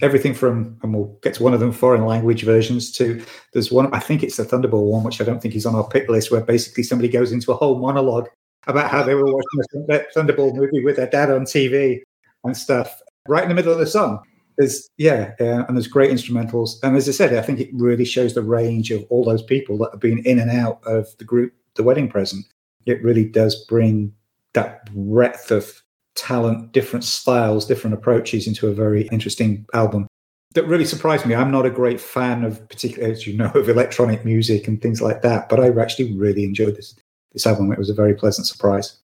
Everything 0.00 0.32
from, 0.32 0.78
and 0.82 0.94
we'll 0.94 1.18
get 1.22 1.34
to 1.34 1.42
one 1.42 1.54
of 1.54 1.60
them, 1.60 1.72
foreign 1.72 2.06
language 2.06 2.44
versions 2.44 2.92
to 2.92 3.24
there's 3.52 3.72
one, 3.72 3.92
I 3.92 3.98
think 3.98 4.22
it's 4.22 4.36
the 4.36 4.44
Thunderball 4.44 4.90
one, 4.90 5.02
which 5.02 5.20
I 5.20 5.24
don't 5.24 5.42
think 5.42 5.56
is 5.56 5.66
on 5.66 5.74
our 5.74 5.88
pick 5.88 6.08
list, 6.08 6.30
where 6.30 6.40
basically 6.40 6.84
somebody 6.84 7.08
goes 7.08 7.32
into 7.32 7.50
a 7.50 7.56
whole 7.56 7.78
monologue 7.78 8.28
about 8.66 8.90
how 8.90 9.02
they 9.02 9.14
were 9.14 9.24
watching 9.24 9.86
a 9.90 10.04
Thunderball 10.16 10.54
movie 10.54 10.84
with 10.84 10.96
their 10.96 11.08
dad 11.08 11.30
on 11.30 11.42
TV 11.42 12.00
and 12.44 12.56
stuff 12.56 13.00
right 13.26 13.42
in 13.42 13.48
the 13.48 13.54
middle 13.54 13.72
of 13.72 13.78
the 13.78 13.86
song. 13.86 14.22
There's 14.56 14.88
yeah, 14.98 15.34
and 15.38 15.76
there's 15.76 15.86
great 15.86 16.10
instrumentals, 16.10 16.76
and 16.82 16.96
as 16.96 17.08
I 17.08 17.12
said, 17.12 17.32
I 17.34 17.42
think 17.42 17.60
it 17.60 17.70
really 17.72 18.04
shows 18.04 18.34
the 18.34 18.42
range 18.42 18.90
of 18.90 19.04
all 19.08 19.24
those 19.24 19.42
people 19.42 19.78
that 19.78 19.90
have 19.92 20.00
been 20.00 20.18
in 20.20 20.38
and 20.38 20.50
out 20.50 20.80
of 20.84 21.08
the 21.18 21.24
group, 21.24 21.52
the 21.74 21.82
wedding 21.82 22.08
present. 22.08 22.44
It 22.86 23.02
really 23.02 23.24
does 23.24 23.64
bring 23.66 24.12
that 24.54 24.92
breadth 24.92 25.50
of 25.50 25.82
talent, 26.18 26.72
different 26.72 27.04
styles, 27.04 27.66
different 27.66 27.94
approaches 27.94 28.46
into 28.46 28.68
a 28.68 28.74
very 28.74 29.08
interesting 29.08 29.66
album. 29.74 30.06
That 30.54 30.66
really 30.66 30.84
surprised 30.84 31.26
me. 31.26 31.34
I'm 31.34 31.50
not 31.50 31.66
a 31.66 31.70
great 31.70 32.00
fan 32.00 32.42
of, 32.44 32.66
particularly 32.68 33.12
as 33.12 33.26
you 33.26 33.36
know, 33.36 33.50
of 33.54 33.68
electronic 33.68 34.24
music 34.24 34.66
and 34.66 34.80
things 34.80 35.00
like 35.00 35.22
that, 35.22 35.48
but 35.48 35.60
I 35.60 35.68
actually 35.80 36.12
really 36.14 36.44
enjoyed 36.44 36.76
this 36.76 36.94
this 37.32 37.46
album. 37.46 37.70
It 37.72 37.78
was 37.78 37.90
a 37.90 37.94
very 37.94 38.14
pleasant 38.14 38.46
surprise. 38.46 38.98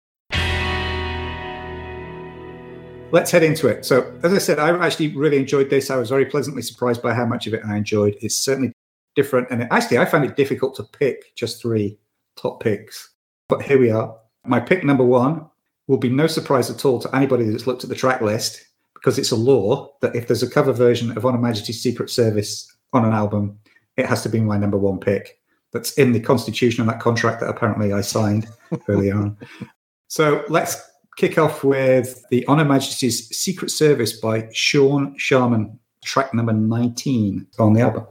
let's 3.12 3.32
head 3.32 3.44
into 3.44 3.68
it. 3.68 3.86
So, 3.86 4.14
as 4.24 4.34
I 4.34 4.38
said, 4.38 4.60
I 4.60 4.78
actually 4.86 5.16
really 5.16 5.38
enjoyed 5.38 5.70
this. 5.70 5.90
I 5.90 5.98
was 5.98 6.10
very 6.10 6.26
pleasantly 6.26 6.62
surprised 6.62 7.02
by 7.02 7.14
how 7.14 7.26
much 7.26 7.48
of 7.48 7.54
it 7.54 7.62
I 7.66 7.76
enjoyed. 7.76 8.16
It's 8.22 8.36
certainly 8.36 8.72
different. 9.16 9.48
And 9.52 9.64
actually, 9.72 9.98
I 9.98 10.06
found 10.06 10.26
it 10.26 10.36
difficult 10.36 10.76
to 10.76 10.84
pick 10.84 11.36
just 11.36 11.62
three 11.62 11.98
top 12.38 12.62
picks. 12.62 13.10
But 13.50 13.62
here 13.62 13.80
we 13.80 13.92
are. 13.92 14.18
My 14.46 14.60
pick 14.60 14.84
number 14.84 15.04
one 15.04 15.46
will 15.88 15.98
be 15.98 16.10
no 16.10 16.28
surprise 16.28 16.70
at 16.70 16.86
all 16.86 17.00
to 17.00 17.16
anybody 17.16 17.46
that's 17.46 17.68
looked 17.68 17.84
at 17.84 17.90
the 17.90 17.96
track 17.96 18.22
list 18.22 18.64
because 18.94 19.18
it's 19.18 19.32
a 19.32 19.36
law 19.36 19.92
that 20.02 20.16
if 20.16 20.28
there's 20.28 20.44
a 20.44 20.50
cover 20.50 20.72
version 20.72 21.16
of 21.18 21.26
On 21.26 21.34
Her 21.34 21.40
Majesty's 21.40 21.82
Secret 21.82 22.10
Service 22.10 22.68
on 22.94 23.04
an 23.04 23.14
album, 23.14 23.58
it 23.98 24.06
has 24.06 24.22
to 24.24 24.30
be 24.30 24.40
my 24.40 24.58
number 24.58 24.78
one 24.78 25.00
pick. 25.00 25.40
That's 25.74 25.94
in 25.94 26.12
the 26.12 26.20
constitution 26.20 26.82
and 26.82 26.90
that 26.90 27.00
contract 27.00 27.40
that 27.40 27.50
apparently 27.50 27.94
I 27.94 28.02
signed 28.02 28.48
early 28.88 29.12
on. 29.12 29.38
So 30.08 30.44
let's 30.50 30.82
kick 31.18 31.38
off 31.38 31.64
with 31.64 32.24
the 32.30 32.46
On 32.46 32.60
Her 32.60 32.66
Majesty's 32.66 33.28
Secret 33.36 33.72
Service 33.72 34.20
by 34.20 34.50
Shaun 34.54 35.18
Charman, 35.18 35.80
track 36.04 36.34
number 36.34 36.54
19 36.54 37.48
on 37.58 37.74
the 37.74 37.82
album. 37.82 38.06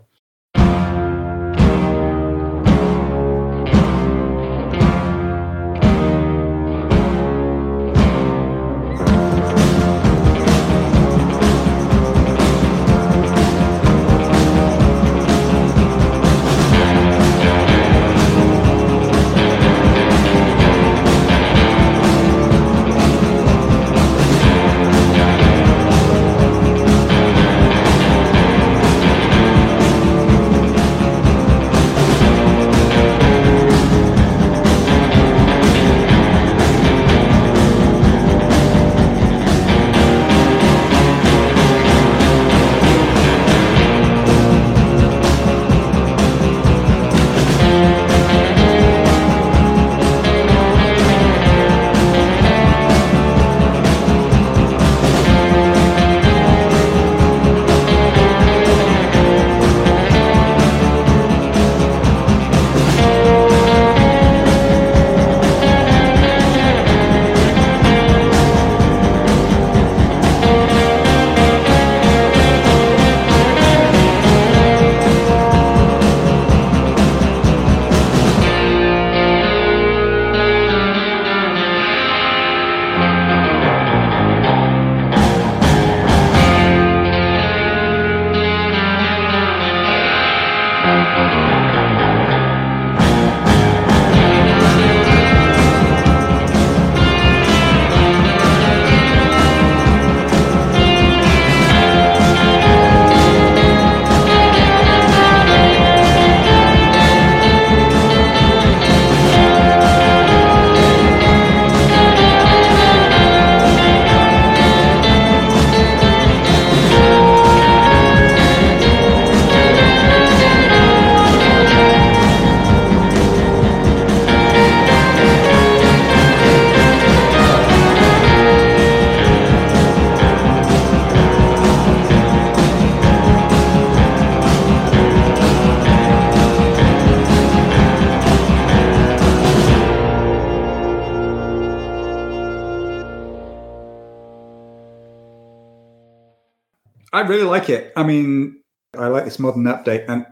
I 147.21 147.27
really 147.27 147.45
like 147.45 147.69
it. 147.69 147.93
I 147.97 148.03
mean, 148.03 148.63
I 148.97 149.09
like 149.09 149.25
this 149.27 149.39
modern 149.39 149.65
update, 149.65 150.07
and 150.09 150.25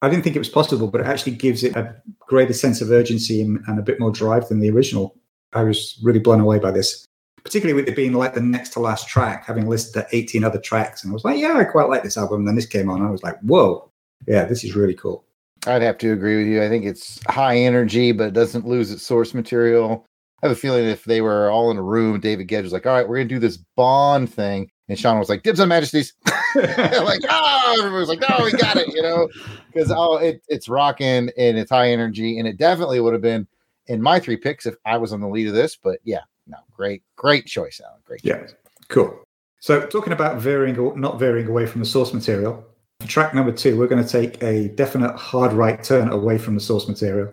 I 0.00 0.08
didn't 0.08 0.24
think 0.24 0.34
it 0.34 0.38
was 0.38 0.48
possible, 0.48 0.88
but 0.88 1.02
it 1.02 1.06
actually 1.06 1.32
gives 1.32 1.62
it 1.62 1.76
a 1.76 1.94
greater 2.20 2.54
sense 2.54 2.80
of 2.80 2.90
urgency 2.90 3.42
and, 3.42 3.62
and 3.66 3.78
a 3.78 3.82
bit 3.82 4.00
more 4.00 4.10
drive 4.10 4.48
than 4.48 4.60
the 4.60 4.70
original. 4.70 5.14
I 5.52 5.62
was 5.62 6.00
really 6.02 6.20
blown 6.20 6.40
away 6.40 6.58
by 6.58 6.70
this, 6.70 7.04
particularly 7.44 7.78
with 7.78 7.86
it 7.86 7.96
being 7.96 8.14
like 8.14 8.32
the 8.32 8.40
next 8.40 8.70
to 8.70 8.80
last 8.80 9.08
track, 9.08 9.44
having 9.44 9.68
listened 9.68 9.92
to 9.92 10.16
18 10.16 10.42
other 10.42 10.58
tracks. 10.58 11.04
And 11.04 11.12
I 11.12 11.14
was 11.14 11.22
like, 11.22 11.38
yeah, 11.38 11.58
I 11.58 11.64
quite 11.64 11.90
like 11.90 12.02
this 12.02 12.16
album. 12.16 12.40
And 12.40 12.48
then 12.48 12.54
this 12.54 12.64
came 12.64 12.88
on, 12.88 13.02
I 13.02 13.10
was 13.10 13.22
like, 13.22 13.38
whoa, 13.40 13.90
yeah, 14.26 14.46
this 14.46 14.64
is 14.64 14.74
really 14.74 14.94
cool. 14.94 15.26
I'd 15.66 15.82
have 15.82 15.98
to 15.98 16.14
agree 16.14 16.38
with 16.38 16.46
you. 16.46 16.62
I 16.62 16.70
think 16.70 16.86
it's 16.86 17.20
high 17.28 17.58
energy, 17.58 18.12
but 18.12 18.28
it 18.28 18.34
doesn't 18.34 18.66
lose 18.66 18.90
its 18.90 19.02
source 19.02 19.34
material. 19.34 20.06
I 20.42 20.46
have 20.46 20.56
a 20.56 20.58
feeling 20.58 20.86
if 20.86 21.04
they 21.04 21.20
were 21.20 21.50
all 21.50 21.70
in 21.70 21.76
a 21.76 21.82
room, 21.82 22.18
David 22.20 22.48
Gedge 22.48 22.64
was 22.64 22.72
like, 22.72 22.86
all 22.86 22.94
right, 22.94 23.06
we're 23.06 23.16
going 23.16 23.28
to 23.28 23.34
do 23.34 23.38
this 23.38 23.58
Bond 23.76 24.32
thing. 24.32 24.70
And 24.92 24.98
Shaun 24.98 25.18
was 25.18 25.30
like, 25.30 25.42
dibs 25.42 25.58
on 25.58 25.68
majesties. 25.68 26.12
like, 26.54 27.22
oh, 27.30 27.74
everybody 27.78 27.98
was 27.98 28.08
like, 28.10 28.20
no, 28.20 28.44
we 28.44 28.52
got 28.52 28.76
it, 28.76 28.88
you 28.88 29.00
know, 29.00 29.26
because 29.72 29.90
oh, 29.90 30.18
it, 30.18 30.42
it's 30.48 30.68
rocking 30.68 31.30
and 31.38 31.56
it's 31.56 31.70
high 31.70 31.88
energy. 31.88 32.38
And 32.38 32.46
it 32.46 32.58
definitely 32.58 33.00
would 33.00 33.14
have 33.14 33.22
been 33.22 33.46
in 33.86 34.02
my 34.02 34.20
three 34.20 34.36
picks 34.36 34.66
if 34.66 34.74
I 34.84 34.98
was 34.98 35.14
on 35.14 35.20
the 35.20 35.28
lead 35.28 35.48
of 35.48 35.54
this. 35.54 35.76
But 35.76 36.00
yeah, 36.04 36.20
no, 36.46 36.58
great, 36.70 37.02
great 37.16 37.46
choice, 37.46 37.80
Alan. 37.82 38.00
Great 38.04 38.22
choice. 38.22 38.50
Yeah, 38.50 38.72
cool. 38.88 39.24
So, 39.60 39.86
talking 39.86 40.12
about 40.12 40.40
veering 40.40 40.76
or 40.78 40.94
not 40.96 41.18
veering 41.18 41.46
away 41.46 41.66
from 41.66 41.80
the 41.80 41.86
source 41.86 42.12
material, 42.12 42.62
track 43.06 43.32
number 43.34 43.52
two, 43.52 43.78
we're 43.78 43.86
going 43.86 44.04
to 44.04 44.10
take 44.10 44.42
a 44.42 44.68
definite 44.68 45.16
hard 45.16 45.54
right 45.54 45.82
turn 45.82 46.10
away 46.10 46.36
from 46.36 46.54
the 46.54 46.60
source 46.60 46.86
material. 46.86 47.32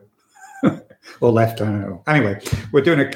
or 1.22 1.32
left. 1.32 1.62
I 1.62 1.66
don't 1.66 1.82
know. 1.82 2.04
Anyway, 2.08 2.42
we're 2.72 2.82
doing 2.82 3.00
a, 3.00 3.12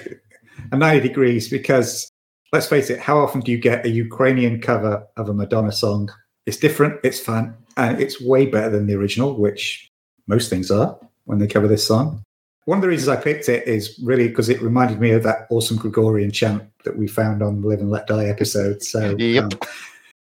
a 0.72 0.78
90 0.78 1.08
degrees 1.08 1.50
because 1.50 2.12
let's 2.54 2.68
face 2.68 2.90
it, 2.90 3.00
how 3.00 3.18
often 3.18 3.42
do 3.42 3.52
you 3.52 3.58
get 3.58 3.86
a 3.86 3.90
Ukrainian 3.90 4.62
cover 4.62 5.06
of 5.18 5.28
a 5.28 5.34
Madonna 5.34 5.72
song? 5.72 6.10
It's 6.46 6.58
different, 6.58 7.00
it's 7.04 7.20
fun, 7.20 7.56
and 7.76 8.00
it's 8.00 8.22
way 8.22 8.46
better 8.46 8.70
than 8.70 8.86
the 8.86 8.94
original, 8.94 9.36
which 9.36 9.90
most 10.28 10.50
things 10.50 10.70
are 10.70 10.98
when 11.26 11.40
they 11.40 11.48
cover 11.48 11.68
this 11.68 11.86
song. 11.86 12.22
One 12.66 12.78
of 12.78 12.82
the 12.84 12.88
reasons 12.88 13.10
I 13.10 13.22
picked 13.22 13.50
it 13.50 13.68
is 13.68 14.00
really 14.04 14.28
because 14.30 14.48
it 14.48 14.62
reminded 14.62 15.02
me 15.02 15.12
of 15.12 15.24
that 15.24 15.48
awesome 15.50 15.78
Gregorian 15.78 16.32
chant 16.32 16.64
that 16.86 16.96
we 16.96 17.08
found 17.08 17.42
on 17.42 17.62
the 17.62 17.68
Live 17.68 17.82
and 17.82 17.92
Let 17.92 18.08
Die 18.08 18.26
episode. 18.26 18.84
So 18.84 19.16
Yep. 19.20 19.44
um, 19.44 19.50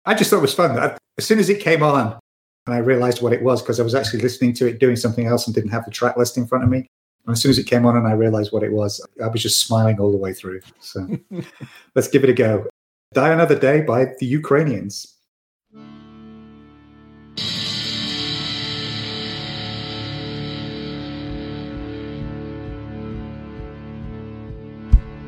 I 0.05 0.15
just 0.15 0.29
thought 0.29 0.39
it 0.39 0.41
was 0.41 0.53
fun. 0.53 0.77
As 1.17 1.25
soon 1.25 1.39
as 1.39 1.49
it 1.49 1.61
came 1.61 1.83
on, 1.83 2.19
and 2.65 2.73
I 2.73 2.79
realized 2.79 3.21
what 3.21 3.31
it 3.33 3.43
was 3.43 3.61
because 3.61 3.79
I 3.79 3.83
was 3.83 3.93
actually 3.93 4.21
listening 4.21 4.53
to 4.53 4.65
it 4.67 4.79
doing 4.79 4.95
something 4.95 5.27
else 5.27 5.45
and 5.45 5.53
didn't 5.53 5.69
have 5.69 5.85
the 5.85 5.91
track 5.91 6.17
list 6.17 6.37
in 6.37 6.47
front 6.47 6.63
of 6.63 6.69
me. 6.69 6.87
And 7.26 7.34
as 7.36 7.42
soon 7.42 7.50
as 7.50 7.58
it 7.58 7.64
came 7.64 7.86
on 7.86 7.96
and 7.96 8.06
I 8.06 8.12
realized 8.12 8.50
what 8.52 8.62
it 8.62 8.72
was, 8.72 9.00
I 9.22 9.28
was 9.28 9.42
just 9.42 9.66
smiling 9.66 10.00
all 10.00 10.10
the 10.10 10.16
way 10.16 10.32
through. 10.32 10.60
So 10.80 11.06
let's 11.94 12.08
give 12.08 12.24
it 12.24 12.30
a 12.30 12.32
go. 12.32 12.66
Die 13.14 13.32
Another 13.32 13.58
Day 13.58 13.82
by 13.82 14.06
the 14.18 14.26
Ukrainians. 14.26 15.16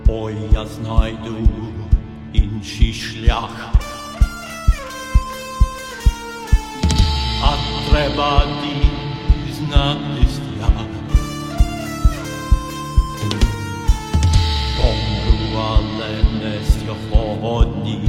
Ой, 0.09 0.35
я 0.53 0.67
знайду 0.67 1.49
інший 2.33 2.93
шлях. 2.93 3.75
А 7.43 7.57
треба 7.91 8.47
дізнатись 9.47 10.39
як. 10.61 10.96
Не 16.42 16.60
сьогодні. 16.66 18.00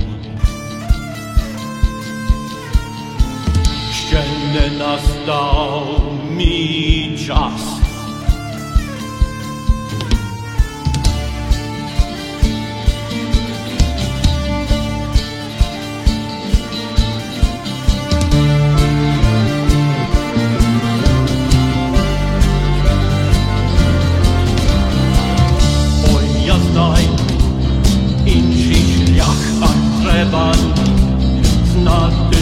Ще 3.92 4.24
не 4.54 4.78
настав 4.78 6.02
мій 6.30 7.18
час. 7.26 7.77
it's 30.30 31.74
not 31.76 32.37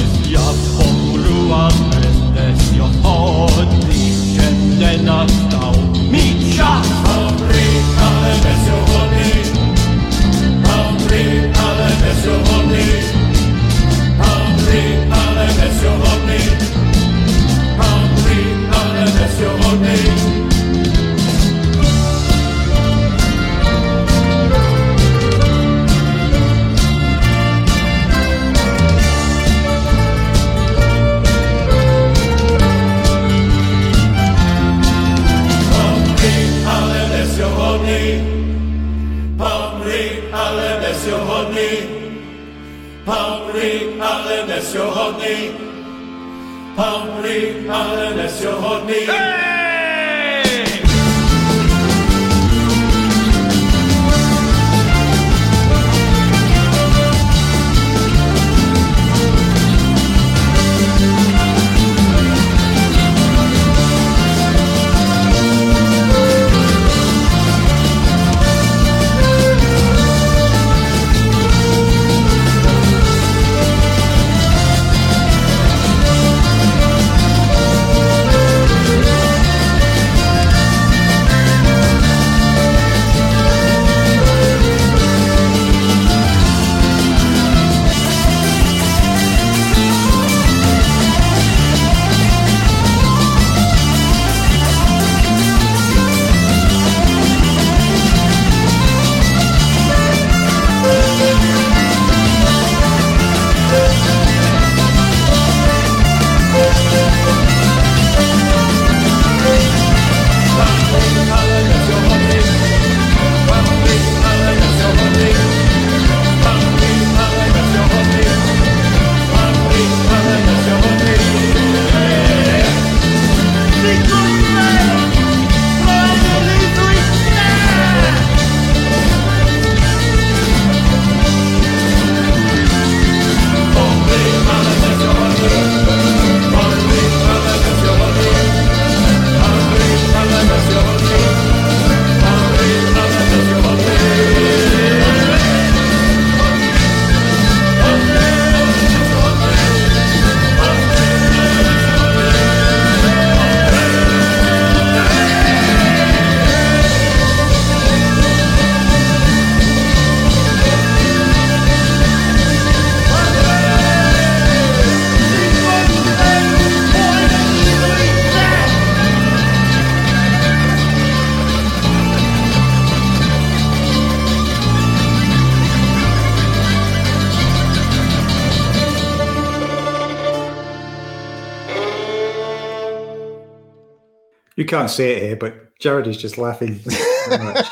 You 184.56 184.64
can't 184.64 184.90
see 184.90 185.04
it 185.04 185.23
here, 185.23 185.36
but 185.36 185.78
Jared 185.78 186.06
is 186.06 186.16
just 186.16 186.38
laughing 186.38 186.80
so 186.88 187.38
much. 187.38 187.66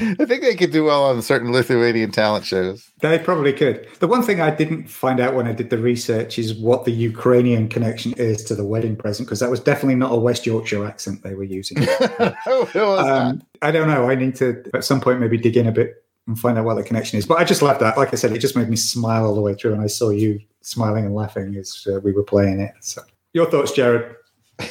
I 0.00 0.24
think 0.24 0.42
they 0.42 0.54
could 0.54 0.70
do 0.70 0.84
well 0.84 1.04
on 1.04 1.20
certain 1.22 1.52
Lithuanian 1.52 2.10
talent 2.10 2.44
shows. 2.44 2.90
They 3.00 3.18
probably 3.18 3.52
could. 3.52 3.86
The 3.98 4.08
one 4.08 4.22
thing 4.22 4.40
I 4.40 4.50
didn't 4.50 4.88
find 4.88 5.20
out 5.20 5.34
when 5.34 5.46
I 5.46 5.52
did 5.52 5.70
the 5.70 5.78
research 5.78 6.38
is 6.38 6.54
what 6.54 6.84
the 6.84 6.92
Ukrainian 6.92 7.68
connection 7.68 8.12
is 8.14 8.44
to 8.44 8.54
the 8.54 8.64
wedding 8.64 8.96
present, 8.96 9.26
because 9.28 9.40
that 9.40 9.50
was 9.50 9.60
definitely 9.60 9.96
not 9.96 10.12
a 10.12 10.16
West 10.16 10.46
Yorkshire 10.46 10.84
accent 10.86 11.22
they 11.22 11.34
were 11.34 11.44
using. 11.44 11.78
Um, 12.72 13.42
I 13.62 13.70
don't 13.70 13.88
know. 13.88 14.08
I 14.08 14.14
need 14.14 14.34
to 14.36 14.62
at 14.74 14.84
some 14.84 15.00
point 15.00 15.20
maybe 15.20 15.36
dig 15.36 15.56
in 15.56 15.66
a 15.66 15.72
bit 15.72 16.04
and 16.26 16.38
find 16.38 16.58
out 16.58 16.64
what 16.64 16.74
the 16.74 16.82
connection 16.82 17.18
is. 17.18 17.26
But 17.26 17.38
I 17.38 17.44
just 17.44 17.62
loved 17.62 17.80
that. 17.80 17.96
Like 17.96 18.12
I 18.12 18.16
said, 18.16 18.32
it 18.32 18.38
just 18.38 18.56
made 18.56 18.68
me 18.68 18.76
smile 18.76 19.24
all 19.26 19.34
the 19.34 19.40
way 19.40 19.54
through, 19.54 19.72
and 19.72 19.82
I 19.82 19.86
saw 19.86 20.10
you 20.10 20.40
smiling 20.60 21.04
and 21.04 21.14
laughing 21.14 21.56
as 21.56 21.86
uh, 21.90 22.00
we 22.00 22.12
were 22.12 22.22
playing 22.22 22.60
it. 22.60 22.74
So, 22.80 23.02
your 23.32 23.50
thoughts, 23.50 23.72
Jared? 23.72 24.16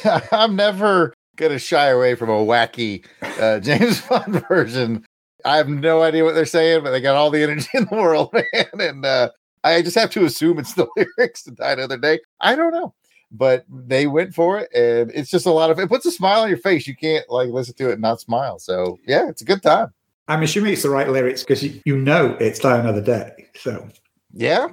I'm 0.32 0.56
never 0.56 1.14
gonna 1.36 1.58
shy 1.58 1.88
away 1.88 2.14
from 2.14 2.30
a 2.30 2.34
wacky 2.34 3.04
uh, 3.40 3.60
James 3.60 4.00
Bond 4.02 4.46
version. 4.48 5.04
I 5.44 5.56
have 5.56 5.68
no 5.68 6.02
idea 6.02 6.24
what 6.24 6.34
they're 6.34 6.46
saying, 6.46 6.84
but 6.84 6.90
they 6.90 7.00
got 7.00 7.16
all 7.16 7.30
the 7.30 7.42
energy 7.42 7.68
in 7.74 7.86
the 7.90 7.96
world, 7.96 8.32
man. 8.52 8.66
And 8.78 9.04
uh, 9.04 9.30
I 9.64 9.82
just 9.82 9.96
have 9.96 10.10
to 10.10 10.24
assume 10.24 10.58
it's 10.58 10.74
the 10.74 10.86
lyrics 10.96 11.42
to 11.44 11.50
Die 11.52 11.72
Another 11.72 11.98
Day. 11.98 12.20
I 12.40 12.54
don't 12.54 12.72
know. 12.72 12.94
But 13.34 13.64
they 13.68 14.06
went 14.06 14.34
for 14.34 14.58
it, 14.58 14.70
and 14.74 15.10
it's 15.14 15.30
just 15.30 15.46
a 15.46 15.50
lot 15.50 15.70
of 15.70 15.78
it 15.78 15.88
puts 15.88 16.04
a 16.04 16.10
smile 16.10 16.42
on 16.42 16.50
your 16.50 16.58
face. 16.58 16.86
You 16.86 16.94
can't 16.94 17.24
like 17.30 17.48
listen 17.48 17.74
to 17.76 17.88
it 17.88 17.94
and 17.94 18.02
not 18.02 18.20
smile. 18.20 18.58
So 18.58 18.98
yeah, 19.06 19.26
it's 19.28 19.40
a 19.40 19.46
good 19.46 19.62
time. 19.62 19.88
I'm 20.28 20.42
assuming 20.42 20.74
it's 20.74 20.82
the 20.82 20.90
right 20.90 21.08
lyrics 21.08 21.42
because 21.42 21.62
you, 21.62 21.80
you 21.86 21.96
know 21.96 22.36
it's 22.40 22.58
Die 22.58 22.78
Another 22.78 23.00
Day. 23.00 23.48
So, 23.56 23.88
Yeah. 24.32 24.68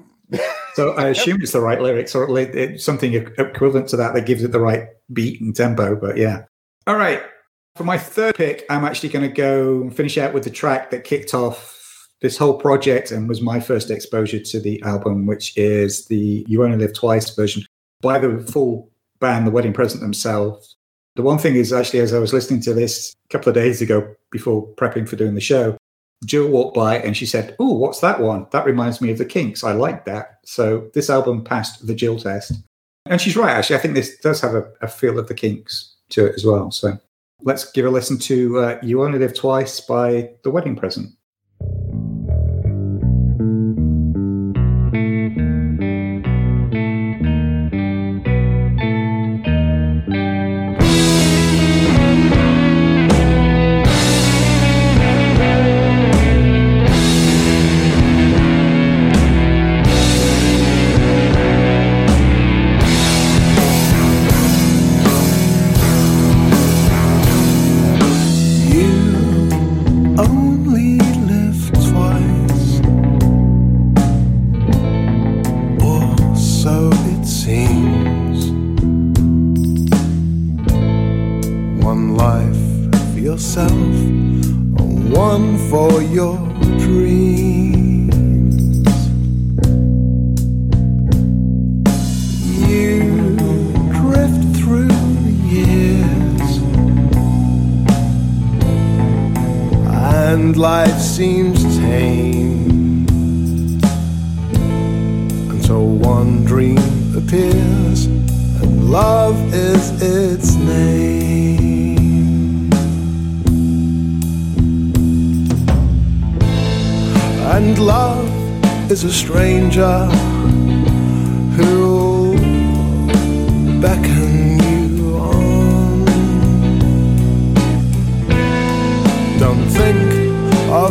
So 0.73 0.91
I 0.91 1.09
assume 1.09 1.41
it's 1.41 1.51
the 1.51 1.61
right 1.61 1.81
lyrics 1.81 2.15
or 2.15 2.27
it's 2.37 2.83
something 2.83 3.13
equivalent 3.13 3.87
to 3.89 3.97
that 3.97 4.13
that 4.13 4.25
gives 4.25 4.43
it 4.43 4.51
the 4.51 4.59
right 4.59 4.87
beat 5.13 5.41
and 5.41 5.55
tempo. 5.55 5.95
But 5.95 6.17
yeah. 6.17 6.43
All 6.87 6.95
right. 6.95 7.21
For 7.75 7.83
my 7.83 7.97
third 7.97 8.35
pick, 8.35 8.65
I'm 8.69 8.83
actually 8.83 9.09
going 9.09 9.27
to 9.27 9.33
go 9.33 9.89
finish 9.91 10.17
out 10.17 10.33
with 10.33 10.43
the 10.43 10.49
track 10.49 10.91
that 10.91 11.03
kicked 11.03 11.33
off 11.33 11.75
this 12.21 12.37
whole 12.37 12.55
project 12.57 13.11
and 13.11 13.29
was 13.29 13.41
my 13.41 13.59
first 13.59 13.89
exposure 13.89 14.39
to 14.39 14.59
the 14.59 14.81
album, 14.83 15.25
which 15.25 15.55
is 15.57 16.05
the 16.07 16.45
You 16.47 16.63
Only 16.63 16.77
Live 16.77 16.93
Twice 16.93 17.33
version 17.33 17.63
by 18.01 18.19
the 18.19 18.39
full 18.51 18.89
band, 19.19 19.47
The 19.47 19.51
Wedding 19.51 19.73
Present 19.73 20.01
themselves. 20.01 20.75
The 21.15 21.21
one 21.21 21.37
thing 21.37 21.55
is 21.55 21.73
actually, 21.73 21.99
as 21.99 22.13
I 22.13 22.19
was 22.19 22.33
listening 22.33 22.61
to 22.61 22.73
this 22.73 23.15
a 23.29 23.33
couple 23.33 23.49
of 23.49 23.55
days 23.55 23.81
ago 23.81 24.13
before 24.31 24.67
prepping 24.75 25.07
for 25.07 25.15
doing 25.15 25.35
the 25.35 25.41
show, 25.41 25.77
Jill 26.25 26.49
walked 26.49 26.75
by 26.75 26.97
and 26.99 27.15
she 27.15 27.25
said, 27.25 27.55
Oh, 27.59 27.73
what's 27.73 28.01
that 28.01 28.19
one? 28.19 28.47
That 28.51 28.65
reminds 28.65 29.01
me 29.01 29.11
of 29.11 29.17
the 29.17 29.25
Kinks. 29.25 29.63
I 29.63 29.71
like 29.71 30.05
that. 30.05 30.39
So 30.45 30.89
this 30.93 31.09
album 31.09 31.43
passed 31.43 31.85
the 31.85 31.95
Jill 31.95 32.19
test. 32.19 32.53
And 33.05 33.19
she's 33.21 33.37
right, 33.37 33.51
actually. 33.51 33.77
I 33.77 33.79
think 33.79 33.95
this 33.95 34.17
does 34.19 34.41
have 34.41 34.53
a, 34.53 34.71
a 34.81 34.87
feel 34.87 35.17
of 35.17 35.27
the 35.27 35.33
Kinks 35.33 35.95
to 36.09 36.25
it 36.25 36.35
as 36.35 36.45
well. 36.45 36.71
So 36.71 36.97
let's 37.41 37.71
give 37.71 37.85
a 37.85 37.89
listen 37.89 38.17
to 38.19 38.59
uh, 38.59 38.79
You 38.83 39.03
Only 39.03 39.19
Live 39.19 39.33
Twice 39.33 39.79
by 39.79 40.31
The 40.43 40.51
Wedding 40.51 40.75
Present. 40.75 41.11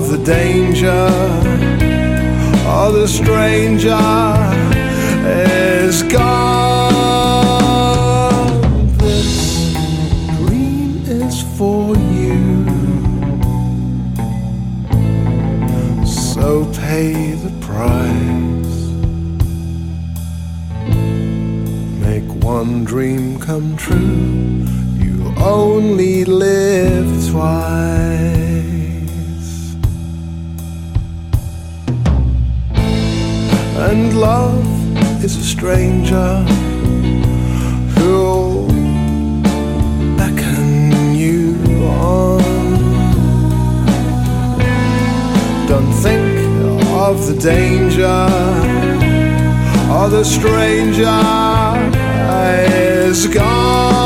The 0.09 0.19
danger 0.25 1.11
or 2.67 2.93
the 2.93 3.07
stranger 3.07 3.93
is 5.27 6.03
gone. 6.05 6.49
This 8.97 9.75
dream 10.39 11.03
is 11.05 11.43
for 11.59 11.95
you. 11.95 12.65
So 16.07 16.65
pay 16.73 17.33
the 17.33 17.53
price. 17.61 18.79
Make 22.01 22.31
one 22.43 22.85
dream 22.85 23.39
come 23.39 23.77
true. 23.77 24.65
You 25.05 25.35
only 25.37 26.25
live 26.25 27.31
twice. 27.31 27.98
Stranger 35.59 36.37
who'll 37.97 38.69
beckon 40.17 41.17
you 41.17 41.57
on. 41.85 42.43
Don't 45.67 45.93
think 45.95 46.39
of 47.07 47.27
the 47.27 47.37
danger 47.43 48.21
or 49.93 50.09
the 50.09 50.23
stranger 50.23 51.19
is 53.09 53.27
gone. 53.27 53.98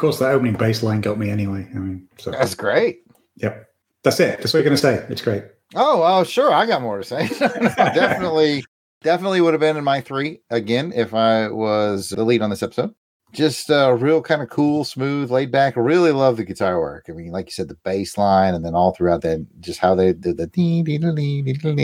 Course, 0.00 0.18
that 0.18 0.32
opening 0.32 0.54
bass 0.54 0.82
line 0.82 1.00
got 1.00 1.18
me 1.18 1.30
anyway. 1.30 1.68
I 1.74 1.78
mean, 1.78 2.08
so 2.18 2.30
That's 2.30 2.54
great. 2.54 3.02
Yep. 3.36 3.66
That's 4.02 4.20
it. 4.20 4.38
That's 4.38 4.52
what 4.52 4.58
you're 4.58 4.64
going 4.64 4.76
to 4.76 4.82
say. 4.82 5.04
It's 5.08 5.22
great. 5.22 5.44
Oh, 5.74 6.00
well, 6.00 6.24
sure. 6.24 6.52
I 6.52 6.66
got 6.66 6.82
more 6.82 6.98
to 6.98 7.04
say. 7.04 7.28
definitely, 7.38 8.64
definitely 9.02 9.40
would 9.40 9.54
have 9.54 9.60
been 9.60 9.76
in 9.76 9.84
my 9.84 10.00
three 10.00 10.40
again 10.50 10.92
if 10.94 11.14
I 11.14 11.48
was 11.48 12.08
the 12.08 12.24
lead 12.24 12.42
on 12.42 12.50
this 12.50 12.62
episode. 12.62 12.94
just 13.32 13.70
uh, 13.70 13.92
real 13.92 14.20
kind 14.22 14.42
of 14.42 14.48
cool, 14.48 14.84
smooth, 14.84 15.30
laid 15.30 15.52
back. 15.52 15.76
Really 15.76 16.12
love 16.12 16.36
the 16.36 16.44
guitar 16.44 16.80
work. 16.80 17.06
I 17.08 17.12
mean, 17.12 17.30
like 17.30 17.46
you 17.46 17.52
said, 17.52 17.68
the 17.68 17.78
bass 17.84 18.18
line, 18.18 18.54
and 18.54 18.64
then 18.64 18.74
all 18.74 18.92
throughout 18.92 19.22
that, 19.22 19.46
just 19.60 19.78
how 19.78 19.94
they 19.94 20.12
did 20.12 20.38
the 20.38 20.46
dee, 20.48 20.82
dee, 20.82 20.98
dee, 20.98 21.12
dee, 21.14 21.42
dee, 21.42 21.52
dee, 21.52 21.74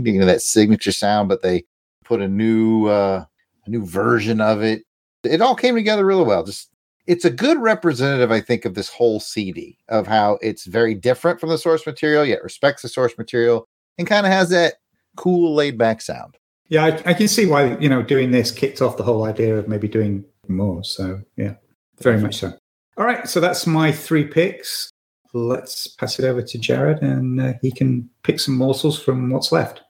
dee, 0.00 0.10
you 0.10 0.20
know 0.20 0.26
that 0.26 0.42
signature 0.42 0.92
sound, 0.92 1.28
but 1.28 1.42
they 1.42 1.64
put 2.04 2.20
a 2.20 2.28
new 2.28 2.86
uh, 2.86 3.24
a 3.64 3.70
new 3.70 3.84
version 3.86 4.40
of 4.40 4.62
it. 4.62 4.82
It 5.22 5.40
all 5.40 5.54
came 5.54 5.74
together 5.74 6.04
really 6.04 6.24
well. 6.24 6.44
Just 6.44 6.69
it's 7.10 7.24
a 7.24 7.30
good 7.30 7.58
representative, 7.58 8.30
I 8.30 8.40
think, 8.40 8.64
of 8.64 8.74
this 8.74 8.88
whole 8.88 9.18
CD 9.18 9.76
of 9.88 10.06
how 10.06 10.38
it's 10.40 10.64
very 10.64 10.94
different 10.94 11.40
from 11.40 11.48
the 11.48 11.58
source 11.58 11.84
material, 11.84 12.24
yet 12.24 12.44
respects 12.44 12.82
the 12.82 12.88
source 12.88 13.18
material 13.18 13.66
and 13.98 14.06
kind 14.06 14.24
of 14.24 14.30
has 14.32 14.50
that 14.50 14.74
cool, 15.16 15.52
laid 15.52 15.76
back 15.76 16.02
sound. 16.02 16.36
Yeah, 16.68 16.84
I, 16.84 17.10
I 17.10 17.14
can 17.14 17.26
see 17.26 17.46
why 17.46 17.76
you 17.78 17.88
know 17.88 18.00
doing 18.00 18.30
this 18.30 18.52
kicked 18.52 18.80
off 18.80 18.96
the 18.96 19.02
whole 19.02 19.24
idea 19.24 19.58
of 19.58 19.66
maybe 19.66 19.88
doing 19.88 20.24
more. 20.46 20.84
So 20.84 21.20
yeah, 21.36 21.54
very 22.00 22.20
much 22.20 22.36
so. 22.36 22.52
All 22.96 23.04
right, 23.04 23.28
so 23.28 23.40
that's 23.40 23.66
my 23.66 23.90
three 23.90 24.24
picks. 24.24 24.88
Let's 25.34 25.88
pass 25.88 26.20
it 26.20 26.24
over 26.24 26.42
to 26.42 26.58
Jared, 26.58 27.02
and 27.02 27.40
uh, 27.40 27.52
he 27.60 27.72
can 27.72 28.08
pick 28.22 28.38
some 28.38 28.56
morsels 28.56 29.02
from 29.02 29.30
what's 29.30 29.50
left. 29.50 29.80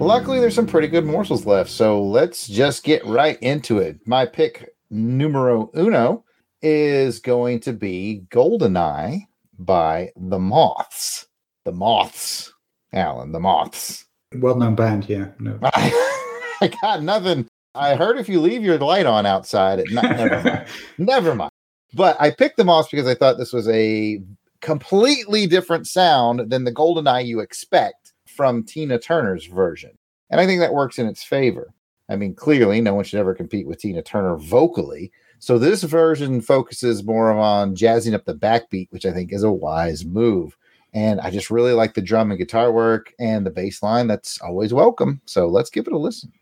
Luckily, 0.00 0.40
there's 0.40 0.54
some 0.54 0.66
pretty 0.66 0.88
good 0.88 1.04
morsels 1.04 1.44
left, 1.44 1.68
so 1.68 2.02
let's 2.02 2.48
just 2.48 2.84
get 2.84 3.04
right 3.04 3.38
into 3.42 3.78
it. 3.78 4.00
My 4.06 4.24
pick 4.24 4.70
numero 4.88 5.70
uno 5.76 6.24
is 6.62 7.18
going 7.18 7.60
to 7.60 7.74
be 7.74 8.22
Goldeneye 8.30 9.26
by 9.58 10.10
the 10.16 10.38
Moths. 10.38 11.26
The 11.66 11.72
Moths, 11.72 12.50
Alan, 12.94 13.32
the 13.32 13.40
Moths. 13.40 14.06
Well-known 14.34 14.74
band, 14.74 15.06
yeah. 15.06 15.28
No. 15.38 15.58
I, 15.62 16.48
I 16.62 16.68
got 16.80 17.02
nothing. 17.02 17.46
I 17.74 17.94
heard 17.94 18.18
if 18.18 18.26
you 18.26 18.40
leave 18.40 18.62
your 18.62 18.78
light 18.78 19.04
on 19.04 19.26
outside, 19.26 19.80
it 19.80 19.92
not, 19.92 20.04
never 20.04 20.42
mind. 20.42 20.66
never 20.98 21.34
mind. 21.34 21.52
But 21.92 22.16
I 22.18 22.30
picked 22.30 22.56
the 22.56 22.64
Moths 22.64 22.88
because 22.90 23.06
I 23.06 23.14
thought 23.14 23.36
this 23.36 23.52
was 23.52 23.68
a 23.68 24.22
completely 24.62 25.46
different 25.46 25.86
sound 25.86 26.50
than 26.50 26.64
the 26.64 26.72
Goldeneye 26.72 27.26
you 27.26 27.40
expect 27.40 27.99
from 28.36 28.64
Tina 28.64 28.98
Turner's 28.98 29.46
version. 29.46 29.96
And 30.30 30.40
I 30.40 30.46
think 30.46 30.60
that 30.60 30.74
works 30.74 30.98
in 30.98 31.06
its 31.06 31.22
favor. 31.22 31.74
I 32.08 32.16
mean, 32.16 32.34
clearly, 32.34 32.80
no 32.80 32.94
one 32.94 33.04
should 33.04 33.20
ever 33.20 33.34
compete 33.34 33.66
with 33.66 33.78
Tina 33.78 34.02
Turner 34.02 34.36
vocally. 34.36 35.12
So 35.38 35.58
this 35.58 35.82
version 35.84 36.40
focuses 36.40 37.04
more 37.04 37.30
on 37.32 37.74
jazzing 37.74 38.14
up 38.14 38.24
the 38.24 38.34
backbeat, 38.34 38.88
which 38.90 39.06
I 39.06 39.12
think 39.12 39.32
is 39.32 39.42
a 39.42 39.52
wise 39.52 40.04
move. 40.04 40.56
And 40.92 41.20
I 41.20 41.30
just 41.30 41.50
really 41.50 41.72
like 41.72 41.94
the 41.94 42.02
drum 42.02 42.30
and 42.30 42.38
guitar 42.38 42.72
work 42.72 43.12
and 43.20 43.46
the 43.46 43.50
bass 43.50 43.82
line. 43.82 44.08
That's 44.08 44.40
always 44.40 44.74
welcome. 44.74 45.20
So 45.24 45.48
let's 45.48 45.70
give 45.70 45.86
it 45.86 45.92
a 45.92 45.98
listen. 45.98 46.32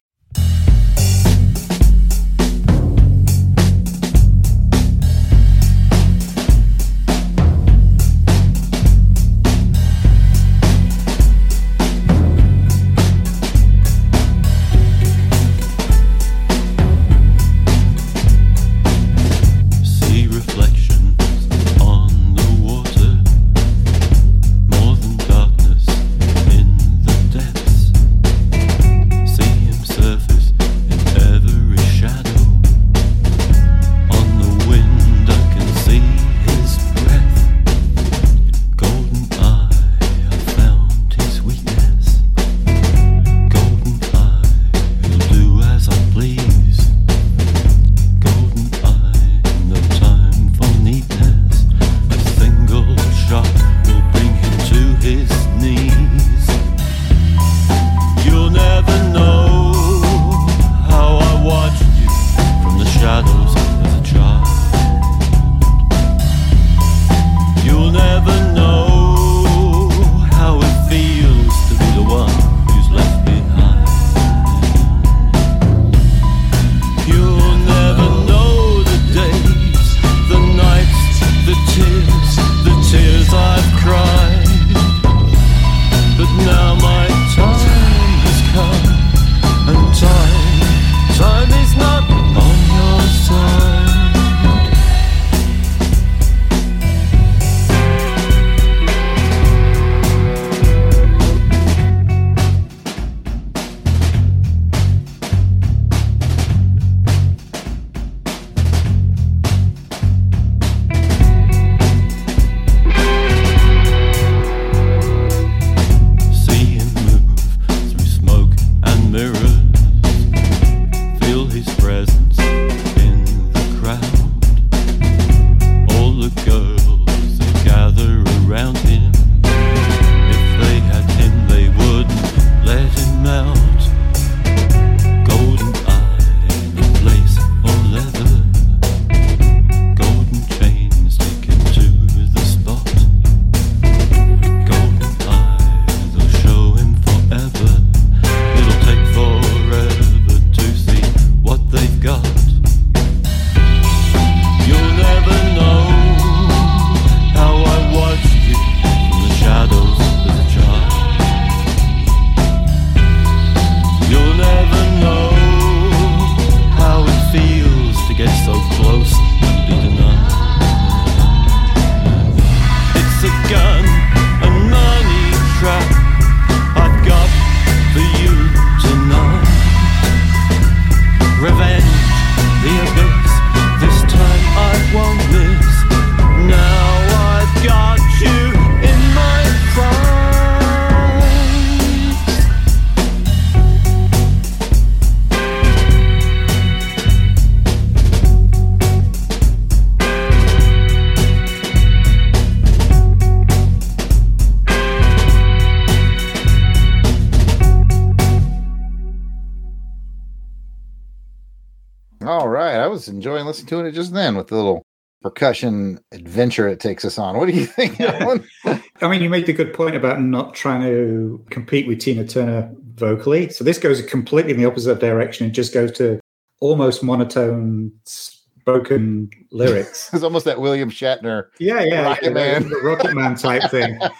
Listening 213.69 213.85
to 213.85 213.89
it 213.89 214.01
just 214.01 214.13
then 214.13 214.37
with 214.37 214.49
the 214.49 214.57
little 214.57 214.83
percussion 215.21 215.99
adventure 216.13 216.69
it 216.69 216.81
takes 216.81 217.05
us 217.05 217.19
on. 217.19 217.37
What 217.37 217.49
do 217.49 217.53
you 217.53 217.67
think, 217.79 218.01
Alan? 218.01 218.45
I 218.65 219.09
mean, 219.09 219.23
you 219.23 219.31
made 219.31 219.47
the 219.47 219.53
good 219.53 219.75
point 219.75 219.97
about 219.97 220.21
not 220.21 220.55
trying 220.55 220.83
to 220.83 221.45
compete 221.51 221.87
with 221.87 222.01
Tina 222.01 222.27
Turner 222.27 222.71
vocally. 222.95 223.49
So 223.51 223.65
this 223.65 223.79
goes 223.79 224.03
completely 224.03 224.53
in 224.53 224.59
the 224.59 224.67
opposite 224.67 225.01
direction 225.01 225.47
and 225.47 225.55
just 225.55 225.75
goes 225.75 225.93
to 225.93 226.21
almost 226.61 227.03
monotone 227.03 227.93
spoken 228.05 229.31
lyrics. 229.51 230.11
it's 230.13 230.25
almost 230.25 230.45
that 230.45 230.61
William 230.61 230.91
Shatner. 230.91 231.47
Yeah, 231.59 231.83
yeah. 231.83 232.03
Rocket 232.03 232.25
yeah, 232.25 232.31
Man. 232.31 232.71
Rocket 232.83 233.15
Man 233.15 233.35
type 233.35 233.71
thing. 233.71 233.99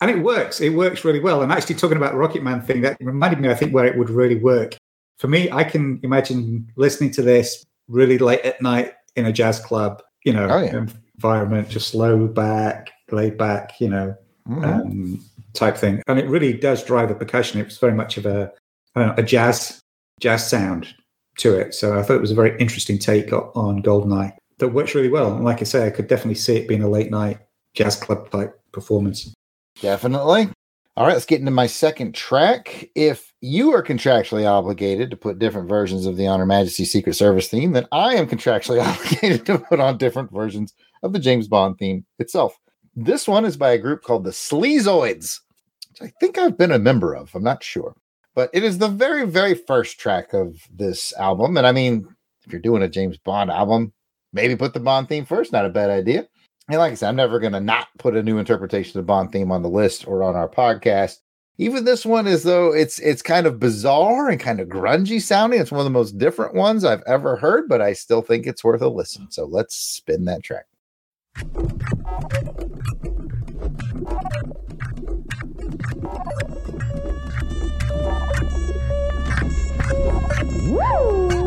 And 0.00 0.10
it 0.10 0.18
works. 0.18 0.60
It 0.60 0.70
works 0.70 1.04
really 1.04 1.20
well. 1.20 1.42
And 1.42 1.52
actually 1.52 1.76
talking 1.76 1.96
about 1.96 2.16
Rocket 2.16 2.42
Man 2.42 2.60
thing, 2.60 2.80
that 2.80 2.96
reminded 3.00 3.38
me, 3.38 3.48
I 3.48 3.54
think, 3.54 3.72
where 3.72 3.84
it 3.84 3.96
would 3.96 4.10
really 4.10 4.34
work. 4.34 4.76
For 5.18 5.28
me, 5.28 5.48
I 5.52 5.62
can 5.62 6.00
imagine 6.02 6.68
listening 6.74 7.12
to 7.12 7.22
this 7.22 7.64
really 7.88 8.18
late 8.18 8.40
at 8.40 8.60
night 8.62 8.92
in 9.16 9.26
a 9.26 9.32
jazz 9.32 9.58
club, 9.60 10.02
you 10.24 10.32
know, 10.32 10.48
Oh, 10.50 10.62
yeah. 10.62 10.84
environment, 11.16 11.68
just 11.68 11.88
slow 11.88 12.26
back, 12.26 12.90
laid 13.10 13.36
back, 13.36 13.80
you 13.80 13.88
know, 13.88 14.14
Mhm. 14.48 14.64
um, 14.64 15.20
type 15.52 15.76
thing. 15.76 16.02
And 16.06 16.18
it 16.18 16.28
really 16.28 16.52
does 16.52 16.82
drive 16.84 17.08
the 17.08 17.14
percussion. 17.14 17.60
It 17.60 17.64
was 17.66 17.78
very 17.78 17.94
much 17.94 18.16
of 18.16 18.26
a, 18.26 18.52
know, 18.96 19.14
a 19.16 19.22
jazz 19.22 19.80
jazz 20.20 20.48
sound 20.48 20.86
to 21.38 21.58
it. 21.58 21.74
So 21.74 21.98
I 21.98 22.02
thought 22.02 22.16
it 22.16 22.20
was 22.20 22.30
a 22.30 22.36
very 22.36 22.56
interesting 22.58 22.98
take 22.98 23.32
on 23.32 23.82
Goldeneye 23.82 24.32
that 24.58 24.68
works 24.68 24.94
really 24.94 25.08
well. 25.08 25.34
And 25.34 25.44
like 25.44 25.60
I 25.60 25.64
say, 25.64 25.86
I 25.86 25.90
could 25.90 26.06
definitely 26.06 26.36
see 26.36 26.56
it 26.56 26.68
being 26.68 26.82
a 26.82 26.88
late 26.88 27.10
night 27.10 27.38
jazz 27.74 27.96
club 27.96 28.30
type 28.30 28.58
performance. 28.72 29.32
Definitely. 29.80 30.50
All 30.94 31.06
right, 31.06 31.14
let's 31.14 31.24
get 31.24 31.40
into 31.40 31.50
my 31.50 31.66
second 31.66 32.14
track. 32.14 32.90
If 32.94 33.32
you 33.40 33.72
are 33.74 33.82
contractually 33.82 34.46
obligated 34.46 35.10
to 35.10 35.16
put 35.16 35.38
different 35.38 35.66
versions 35.66 36.04
of 36.04 36.18
the 36.18 36.26
On 36.26 36.38
Her 36.38 36.44
Majesty 36.44 36.84
Secret 36.84 37.14
Service 37.14 37.48
theme, 37.48 37.72
then 37.72 37.86
I 37.92 38.14
am 38.16 38.26
contractually 38.26 38.84
obligated 38.86 39.46
to 39.46 39.58
put 39.58 39.80
on 39.80 39.96
different 39.96 40.30
versions 40.30 40.74
of 41.02 41.14
the 41.14 41.18
James 41.18 41.48
Bond 41.48 41.78
theme 41.78 42.04
itself. 42.18 42.58
This 42.94 43.26
one 43.26 43.46
is 43.46 43.56
by 43.56 43.70
a 43.72 43.78
group 43.78 44.02
called 44.02 44.24
the 44.24 44.32
Sleazoids, 44.32 45.40
which 45.88 46.10
I 46.10 46.12
think 46.20 46.36
I've 46.36 46.58
been 46.58 46.72
a 46.72 46.78
member 46.78 47.14
of. 47.14 47.34
I'm 47.34 47.42
not 47.42 47.64
sure. 47.64 47.96
But 48.34 48.50
it 48.52 48.62
is 48.62 48.76
the 48.76 48.88
very, 48.88 49.24
very 49.26 49.54
first 49.54 49.98
track 49.98 50.34
of 50.34 50.56
this 50.70 51.14
album. 51.14 51.56
And 51.56 51.66
I 51.66 51.72
mean, 51.72 52.06
if 52.44 52.52
you're 52.52 52.60
doing 52.60 52.82
a 52.82 52.88
James 52.88 53.16
Bond 53.16 53.50
album, 53.50 53.94
maybe 54.34 54.56
put 54.56 54.74
the 54.74 54.80
Bond 54.80 55.08
theme 55.08 55.24
first. 55.24 55.52
Not 55.52 55.64
a 55.64 55.70
bad 55.70 55.88
idea. 55.88 56.28
And 56.68 56.78
like 56.78 56.92
I 56.92 56.94
said, 56.94 57.08
I'm 57.08 57.16
never 57.16 57.40
going 57.40 57.52
to 57.52 57.60
not 57.60 57.88
put 57.98 58.16
a 58.16 58.22
new 58.22 58.38
interpretation 58.38 58.98
of 58.98 59.06
Bond 59.06 59.32
theme 59.32 59.50
on 59.50 59.62
the 59.62 59.68
list 59.68 60.06
or 60.06 60.22
on 60.22 60.36
our 60.36 60.48
podcast. 60.48 61.18
Even 61.58 61.84
this 61.84 62.06
one 62.06 62.26
is 62.26 62.44
though 62.44 62.72
it's 62.72 62.98
it's 63.00 63.20
kind 63.20 63.46
of 63.46 63.60
bizarre 63.60 64.30
and 64.30 64.40
kind 64.40 64.58
of 64.58 64.68
grungy 64.68 65.20
sounding. 65.20 65.60
It's 65.60 65.70
one 65.70 65.80
of 65.80 65.84
the 65.84 65.90
most 65.90 66.16
different 66.18 66.54
ones 66.54 66.84
I've 66.84 67.02
ever 67.06 67.36
heard, 67.36 67.68
but 67.68 67.82
I 67.82 67.92
still 67.92 68.22
think 68.22 68.46
it's 68.46 68.64
worth 68.64 68.80
a 68.80 68.88
listen. 68.88 69.30
So 69.30 69.44
let's 69.44 69.76
spin 69.76 70.24
that 70.24 70.42
track. 70.42 70.66
All 80.80 81.41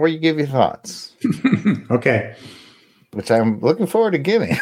before 0.00 0.08
you 0.08 0.18
give 0.18 0.38
your 0.38 0.46
thoughts, 0.46 1.14
Okay. 1.90 2.34
which 3.12 3.30
I'm 3.30 3.60
looking 3.60 3.86
forward 3.86 4.12
to 4.12 4.18
giving. 4.18 4.56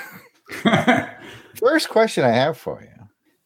First 1.54 1.88
question 1.90 2.24
I 2.24 2.30
have 2.30 2.58
for 2.58 2.82
you. 2.82 2.88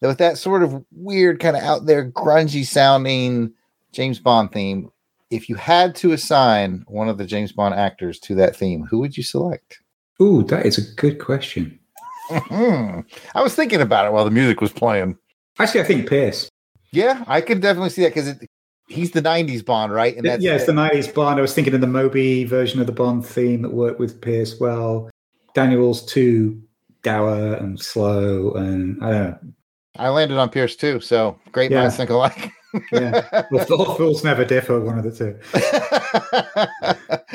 With 0.09 0.17
that 0.17 0.39
sort 0.39 0.63
of 0.63 0.83
weird, 0.91 1.39
kind 1.39 1.55
of 1.55 1.63
out 1.63 1.85
there, 1.85 2.11
grungy 2.11 2.65
sounding 2.65 3.53
James 3.93 4.19
Bond 4.19 4.53
theme, 4.53 4.91
if 5.31 5.51
you 5.51 5.55
had 5.57 5.95
to 5.97 6.13
assign 6.13 6.83
one 6.89 7.11
of 7.11 7.19
the 7.19 7.27
James 7.27 7.53
Bond 7.53 7.75
actors 7.75 8.19
to 8.21 8.35
that 8.37 8.57
theme, 8.57 8.85
who 8.91 8.99
would 9.01 9.19
you 9.19 9.23
select? 9.23 9.79
Ooh, 10.21 10.43
that 10.45 10.65
is 10.65 10.79
a 10.79 10.95
good 10.95 11.19
question. 11.19 11.79
Mhm. 12.31 13.05
I 13.35 13.43
was 13.43 13.55
thinking 13.55 13.83
about 13.83 14.07
it 14.07 14.13
while 14.15 14.25
the 14.25 14.31
music 14.31 14.63
was 14.63 14.73
playing. 14.73 15.19
Actually, 15.59 15.83
I 15.83 15.85
think 15.85 16.09
Pierce. 16.09 16.49
Yeah, 16.91 17.23
I 17.27 17.43
could 17.43 17.61
definitely 17.61 17.91
see 17.91 18.01
that 18.03 18.15
because 18.15 18.35
he's 18.93 19.11
the 19.13 19.23
'90s 19.23 19.65
Bond, 19.65 19.93
right? 19.93 20.17
And 20.17 20.25
yeah, 20.43 20.55
it's 20.55 20.67
the 20.67 20.73
90s 20.73 21.13
Bond. 21.13 21.39
I 21.39 21.43
was 21.43 21.55
thinking 21.55 21.75
of 21.75 21.81
the 21.81 21.87
Moby 21.87 22.45
version 22.45 22.81
of 22.81 22.87
the 22.87 22.93
Bond 22.93 23.27
theme 23.27 23.63
that 23.63 23.73
worked 23.73 23.99
with 23.99 24.21
Pierce 24.21 24.61
well. 24.61 25.11
Daniel's 25.55 26.05
too 26.05 26.63
dour 27.03 27.55
and 27.55 27.81
slow, 27.81 28.53
and 28.53 29.03
I 29.05 29.11
don't 29.11 29.23
know. 29.23 29.39
I 29.97 30.09
landed 30.09 30.39
on 30.39 30.49
Pierce 30.49 30.77
too. 30.77 31.01
So 31.01 31.39
great 31.53 31.71
Yeah. 31.71 31.81
minds 31.81 31.97
think 31.97 32.11
alike. 32.11 32.51
Yeah. 32.91 33.43
Well, 33.51 33.67
Fools 33.97 34.25
never 34.25 34.47
differ, 34.47 34.81
one 34.81 34.97
of 34.99 35.05
the 35.05 35.13
two. 35.13 35.37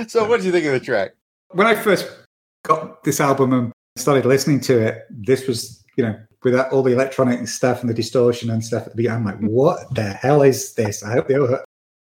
so, 0.08 0.28
what 0.28 0.38
did 0.38 0.48
you 0.48 0.52
think 0.52 0.66
of 0.66 0.72
the 0.72 0.80
track? 0.80 1.12
When 1.52 1.68
I 1.68 1.76
first 1.76 2.10
got 2.64 3.04
this 3.04 3.20
album 3.20 3.54
and 3.54 3.72
started 3.98 4.26
listening 4.26 4.60
to 4.62 4.80
it, 4.80 5.06
this 5.12 5.46
was, 5.48 5.84
you 5.96 6.04
know, 6.06 6.18
with 6.44 6.54
that, 6.54 6.72
all 6.72 6.84
the 6.84 6.94
electronic 6.94 7.48
stuff 7.48 7.82
and 7.82 7.90
the 7.90 7.94
distortion 7.94 8.50
and 8.50 8.64
stuff 8.64 8.84
at 8.84 8.92
the 8.92 8.96
beginning, 8.96 9.18
I'm 9.18 9.26
like, 9.26 9.40
what 9.40 9.94
the 9.96 10.14
hell 10.14 10.42
is 10.42 10.74
this? 10.76 11.04
I 11.04 11.14
hope 11.14 11.28
they 11.28 11.36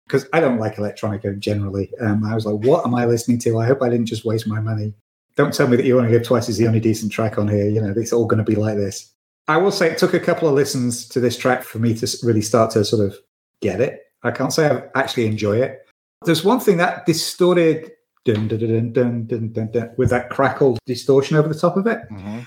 because 0.07 0.27
I 0.31 0.39
don't 0.39 0.59
like 0.59 0.75
electronica 0.75 1.37
generally. 1.37 1.91
Um, 1.99 2.23
I 2.23 2.33
was 2.33 2.45
like, 2.45 2.55
what 2.65 2.85
am 2.85 2.95
I 2.95 3.05
listening 3.05 3.39
to? 3.39 3.59
I 3.59 3.65
hope 3.65 3.81
I 3.81 3.89
didn't 3.89 4.05
just 4.05 4.23
waste 4.23 4.47
my 4.47 4.61
money. 4.61 4.93
Don't 5.35 5.53
tell 5.53 5.67
me 5.67 5.75
that 5.77 5.85
You 5.85 5.99
Only 5.99 6.11
Live 6.11 6.23
Twice 6.23 6.49
is 6.49 6.57
the 6.57 6.65
only 6.65 6.79
decent 6.79 7.11
track 7.11 7.37
on 7.37 7.47
here. 7.47 7.69
You 7.69 7.81
know, 7.81 7.93
it's 7.95 8.13
all 8.13 8.25
going 8.25 8.43
to 8.43 8.49
be 8.49 8.55
like 8.55 8.77
this. 8.77 9.11
I 9.47 9.57
will 9.57 9.71
say 9.71 9.91
it 9.91 9.97
took 9.97 10.13
a 10.13 10.19
couple 10.19 10.47
of 10.47 10.55
listens 10.55 11.07
to 11.09 11.19
this 11.19 11.37
track 11.37 11.63
for 11.63 11.79
me 11.79 11.93
to 11.95 12.17
really 12.23 12.41
start 12.41 12.71
to 12.71 12.83
sort 12.83 13.05
of 13.05 13.17
get 13.61 13.79
it. 13.81 14.01
I 14.23 14.31
can't 14.31 14.51
say 14.51 14.67
I 14.67 14.83
actually 14.95 15.27
enjoy 15.27 15.61
it. 15.61 15.85
There's 16.25 16.43
one 16.43 16.59
thing 16.59 16.77
that 16.77 17.05
distorted 17.05 17.91
dun, 18.25 18.47
dun, 18.47 18.91
dun, 18.91 19.93
with 19.97 20.09
that 20.09 20.29
crackled 20.29 20.79
distortion 20.85 21.37
over 21.37 21.47
the 21.47 21.59
top 21.59 21.77
of 21.77 21.87
it. 21.87 21.99
Mm-hmm. 22.11 22.39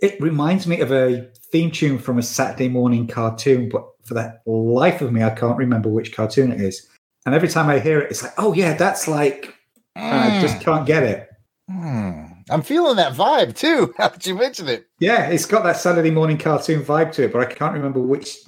It 0.00 0.20
reminds 0.20 0.66
me 0.66 0.80
of 0.80 0.92
a 0.92 1.28
theme 1.50 1.70
tune 1.70 1.98
from 1.98 2.18
a 2.18 2.22
Saturday 2.22 2.68
morning 2.68 3.06
cartoon, 3.06 3.68
but 3.68 3.84
for 4.04 4.14
the 4.14 4.38
life 4.46 5.00
of 5.00 5.12
me, 5.12 5.22
I 5.22 5.30
can't 5.30 5.58
remember 5.58 5.88
which 5.88 6.14
cartoon 6.14 6.52
it 6.52 6.60
is. 6.60 6.88
And 7.26 7.34
every 7.34 7.48
time 7.48 7.68
I 7.68 7.78
hear 7.78 8.00
it, 8.00 8.10
it's 8.10 8.22
like, 8.22 8.32
oh 8.38 8.54
yeah, 8.54 8.74
that's 8.74 9.08
like, 9.08 9.54
I 9.96 10.40
just 10.40 10.60
can't 10.60 10.86
get 10.86 11.02
it. 11.02 11.28
Hmm. 11.68 12.24
I'm 12.50 12.62
feeling 12.62 12.96
that 12.96 13.12
vibe 13.12 13.54
too. 13.54 13.94
How 13.98 14.08
did 14.08 14.26
you 14.26 14.34
mention 14.34 14.68
it. 14.68 14.86
Yeah, 15.00 15.28
it's 15.28 15.44
got 15.44 15.64
that 15.64 15.76
Saturday 15.76 16.10
morning 16.10 16.38
cartoon 16.38 16.82
vibe 16.82 17.12
to 17.12 17.24
it, 17.24 17.32
but 17.32 17.42
I 17.42 17.52
can't 17.52 17.74
remember 17.74 18.00
which. 18.00 18.38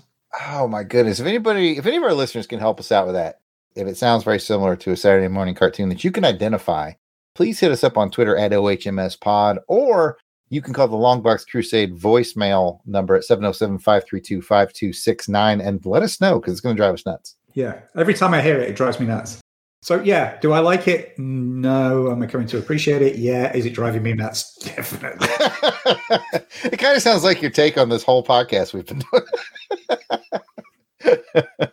Oh 0.48 0.68
my 0.68 0.84
goodness! 0.84 1.20
If 1.20 1.26
anybody, 1.26 1.76
if 1.76 1.86
any 1.86 1.96
of 1.96 2.02
our 2.04 2.14
listeners 2.14 2.46
can 2.46 2.60
help 2.60 2.80
us 2.80 2.92
out 2.92 3.06
with 3.06 3.16
that, 3.16 3.40
if 3.74 3.86
it 3.86 3.96
sounds 3.96 4.24
very 4.24 4.38
similar 4.38 4.76
to 4.76 4.92
a 4.92 4.96
Saturday 4.96 5.28
morning 5.28 5.54
cartoon 5.54 5.88
that 5.88 6.04
you 6.04 6.12
can 6.12 6.24
identify, 6.24 6.92
please 7.34 7.60
hit 7.60 7.72
us 7.72 7.84
up 7.84 7.98
on 7.98 8.10
Twitter 8.10 8.36
at 8.36 8.52
OHMS 8.52 9.20
Pod, 9.20 9.58
or 9.68 10.16
you 10.50 10.60
can 10.60 10.74
call 10.74 10.88
the 10.88 10.96
Longbox 10.96 11.48
Crusade 11.48 11.96
voicemail 11.96 12.80
number 12.84 13.14
at 13.14 13.24
707 13.24 13.78
532 13.78 14.42
5269 14.42 15.60
and 15.60 15.86
let 15.86 16.02
us 16.02 16.20
know 16.20 16.38
because 16.38 16.52
it's 16.52 16.60
going 16.60 16.76
to 16.76 16.80
drive 16.80 16.94
us 16.94 17.06
nuts. 17.06 17.36
Yeah, 17.54 17.80
every 17.96 18.14
time 18.14 18.34
I 18.34 18.42
hear 18.42 18.58
it, 18.58 18.68
it 18.68 18.76
drives 18.76 19.00
me 19.00 19.06
nuts. 19.06 19.40
So 19.82 20.02
yeah, 20.02 20.38
do 20.40 20.52
I 20.52 20.58
like 20.58 20.86
it? 20.88 21.18
No. 21.18 22.10
Am 22.10 22.22
I 22.22 22.26
coming 22.26 22.46
to 22.48 22.58
appreciate 22.58 23.00
it? 23.00 23.16
Yeah. 23.16 23.50
Is 23.56 23.64
it 23.64 23.70
driving 23.70 24.02
me 24.02 24.12
nuts? 24.12 24.56
Definitely. 24.62 25.26
it 26.64 26.78
kind 26.78 26.96
of 26.96 27.02
sounds 27.02 27.24
like 27.24 27.40
your 27.40 27.50
take 27.50 27.78
on 27.78 27.88
this 27.88 28.02
whole 28.02 28.22
podcast 28.22 28.74
we've 28.74 28.84
been 28.84 29.02
doing. 29.10 29.22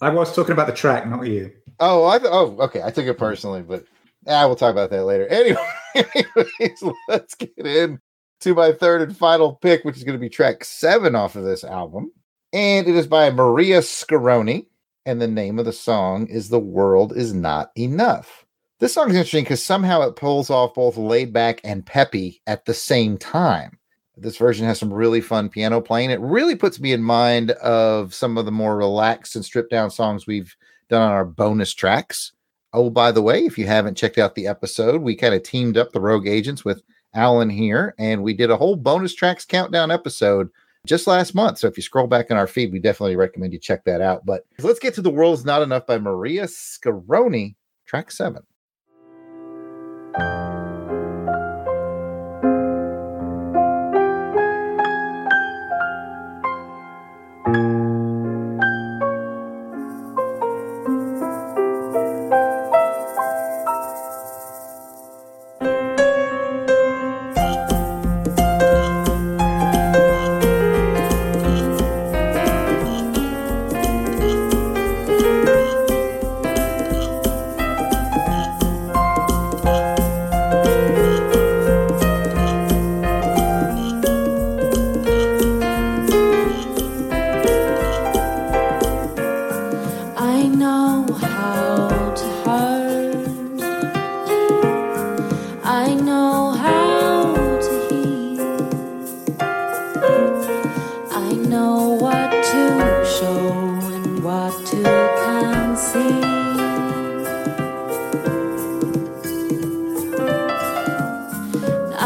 I 0.00 0.10
was 0.10 0.34
talking 0.34 0.52
about 0.52 0.68
the 0.68 0.72
track, 0.72 1.06
not 1.06 1.26
you. 1.26 1.52
Oh, 1.80 2.06
I 2.06 2.18
th- 2.18 2.30
oh, 2.32 2.56
okay. 2.60 2.82
I 2.82 2.90
took 2.90 3.06
it 3.06 3.18
personally, 3.18 3.62
but 3.62 3.84
yeah, 4.26 4.44
we'll 4.46 4.56
talk 4.56 4.72
about 4.72 4.90
that 4.90 5.04
later. 5.04 5.26
Anyway, 5.28 5.66
anyways, 5.94 6.82
let's 7.08 7.34
get 7.34 7.52
in 7.58 8.00
to 8.40 8.54
my 8.54 8.72
third 8.72 9.02
and 9.02 9.16
final 9.16 9.54
pick, 9.54 9.84
which 9.84 9.96
is 9.96 10.04
going 10.04 10.18
to 10.18 10.20
be 10.20 10.28
track 10.28 10.64
seven 10.64 11.14
off 11.14 11.36
of 11.36 11.44
this 11.44 11.64
album, 11.64 12.12
and 12.52 12.86
it 12.86 12.94
is 12.94 13.06
by 13.06 13.30
Maria 13.30 13.82
Scaroni 13.82 14.68
and 15.06 15.20
the 15.20 15.28
name 15.28 15.58
of 15.58 15.64
the 15.64 15.72
song 15.72 16.26
is 16.28 16.48
The 16.48 16.58
World 16.58 17.16
Is 17.16 17.34
Not 17.34 17.70
Enough. 17.76 18.44
This 18.80 18.94
song 18.94 19.10
is 19.10 19.16
interesting 19.16 19.44
because 19.44 19.62
somehow 19.62 20.02
it 20.02 20.16
pulls 20.16 20.50
off 20.50 20.74
both 20.74 20.96
laid 20.96 21.32
back 21.32 21.60
and 21.62 21.86
peppy 21.86 22.42
at 22.46 22.64
the 22.64 22.74
same 22.74 23.18
time. 23.18 23.78
This 24.16 24.36
version 24.36 24.66
has 24.66 24.78
some 24.78 24.92
really 24.92 25.20
fun 25.20 25.48
piano 25.48 25.80
playing. 25.80 26.10
It 26.10 26.20
really 26.20 26.54
puts 26.54 26.78
me 26.78 26.92
in 26.92 27.02
mind 27.02 27.50
of 27.52 28.14
some 28.14 28.38
of 28.38 28.44
the 28.44 28.52
more 28.52 28.76
relaxed 28.76 29.36
and 29.36 29.44
stripped 29.44 29.70
down 29.70 29.90
songs 29.90 30.26
we've 30.26 30.54
done 30.88 31.02
on 31.02 31.10
our 31.10 31.24
bonus 31.24 31.74
tracks. 31.74 32.32
Oh, 32.74 32.90
by 32.90 33.12
the 33.12 33.22
way, 33.22 33.44
if 33.44 33.56
you 33.56 33.66
haven't 33.66 33.96
checked 33.96 34.18
out 34.18 34.34
the 34.34 34.48
episode, 34.48 35.00
we 35.00 35.14
kind 35.14 35.32
of 35.32 35.44
teamed 35.44 35.78
up 35.78 35.92
the 35.92 36.00
Rogue 36.00 36.26
Agents 36.26 36.64
with 36.64 36.82
Alan 37.14 37.48
here, 37.48 37.94
and 38.00 38.24
we 38.24 38.34
did 38.34 38.50
a 38.50 38.56
whole 38.56 38.74
bonus 38.74 39.14
tracks 39.14 39.44
countdown 39.44 39.92
episode 39.92 40.50
just 40.84 41.06
last 41.06 41.36
month. 41.36 41.58
So 41.58 41.68
if 41.68 41.76
you 41.76 41.84
scroll 41.84 42.08
back 42.08 42.30
in 42.30 42.36
our 42.36 42.48
feed, 42.48 42.72
we 42.72 42.80
definitely 42.80 43.14
recommend 43.14 43.52
you 43.52 43.60
check 43.60 43.84
that 43.84 44.00
out. 44.00 44.26
But 44.26 44.44
let's 44.58 44.80
get 44.80 44.92
to 44.94 45.02
The 45.02 45.10
World's 45.10 45.44
Not 45.44 45.62
Enough 45.62 45.86
by 45.86 45.98
Maria 45.98 46.48
Scaroni, 46.48 47.56
track 47.86 48.10
seven. 48.10 48.42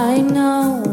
I 0.00 0.20
know 0.20 0.87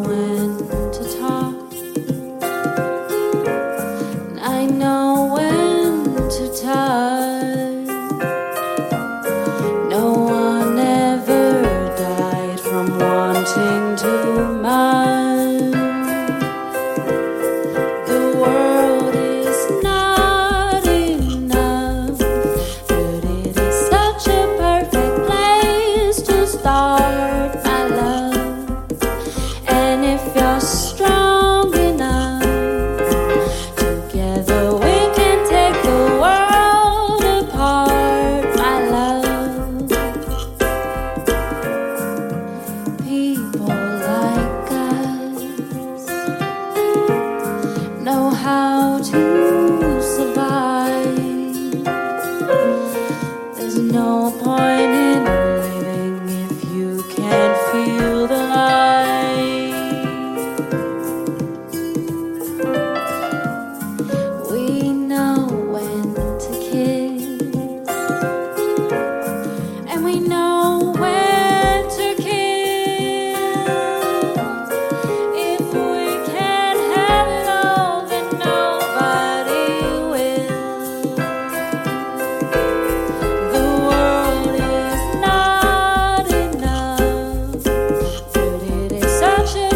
Watch. 89.46 89.75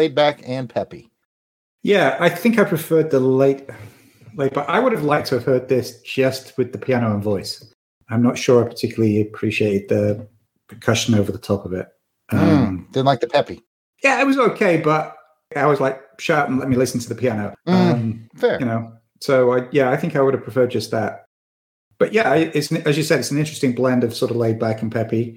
Laid 0.00 0.14
back 0.14 0.40
and 0.46 0.66
peppy. 0.68 1.10
Yeah, 1.82 2.16
I 2.20 2.30
think 2.30 2.58
I 2.58 2.64
preferred 2.64 3.10
the 3.10 3.20
late, 3.20 3.68
late, 4.34 4.54
but 4.54 4.66
I 4.68 4.78
would 4.78 4.92
have 4.92 5.04
liked 5.04 5.28
to 5.28 5.34
have 5.34 5.44
heard 5.44 5.68
this 5.68 6.00
just 6.00 6.56
with 6.56 6.72
the 6.72 6.78
piano 6.78 7.12
and 7.12 7.22
voice. 7.22 7.74
I'm 8.08 8.22
not 8.22 8.38
sure 8.38 8.64
I 8.64 8.68
particularly 8.68 9.20
appreciated 9.20 9.90
the 9.90 10.26
percussion 10.68 11.14
over 11.14 11.30
the 11.30 11.38
top 11.38 11.66
of 11.66 11.74
it. 11.74 11.88
Um, 12.30 12.38
mm, 12.40 12.92
didn't 12.92 13.06
like 13.06 13.20
the 13.20 13.28
peppy. 13.28 13.62
Yeah, 14.02 14.20
it 14.22 14.26
was 14.26 14.38
okay, 14.38 14.78
but 14.78 15.16
I 15.54 15.66
was 15.66 15.80
like, 15.80 16.00
shut 16.18 16.38
up 16.38 16.48
and 16.48 16.58
let 16.58 16.68
me 16.70 16.76
listen 16.76 16.98
to 17.00 17.08
the 17.08 17.14
piano. 17.14 17.54
Mm, 17.68 17.92
um, 17.92 18.28
fair. 18.36 18.58
You 18.58 18.64
know, 18.64 18.92
so 19.20 19.52
I, 19.52 19.68
yeah, 19.70 19.90
I 19.90 19.98
think 19.98 20.16
I 20.16 20.22
would 20.22 20.32
have 20.32 20.42
preferred 20.42 20.70
just 20.70 20.90
that. 20.92 21.26
But 21.98 22.14
yeah, 22.14 22.32
it's 22.32 22.72
as 22.72 22.96
you 22.96 23.02
said, 23.02 23.18
it's 23.18 23.30
an 23.30 23.38
interesting 23.38 23.74
blend 23.74 24.02
of 24.02 24.14
sort 24.14 24.30
of 24.30 24.38
laid 24.38 24.58
back 24.58 24.80
and 24.80 24.90
peppy. 24.90 25.36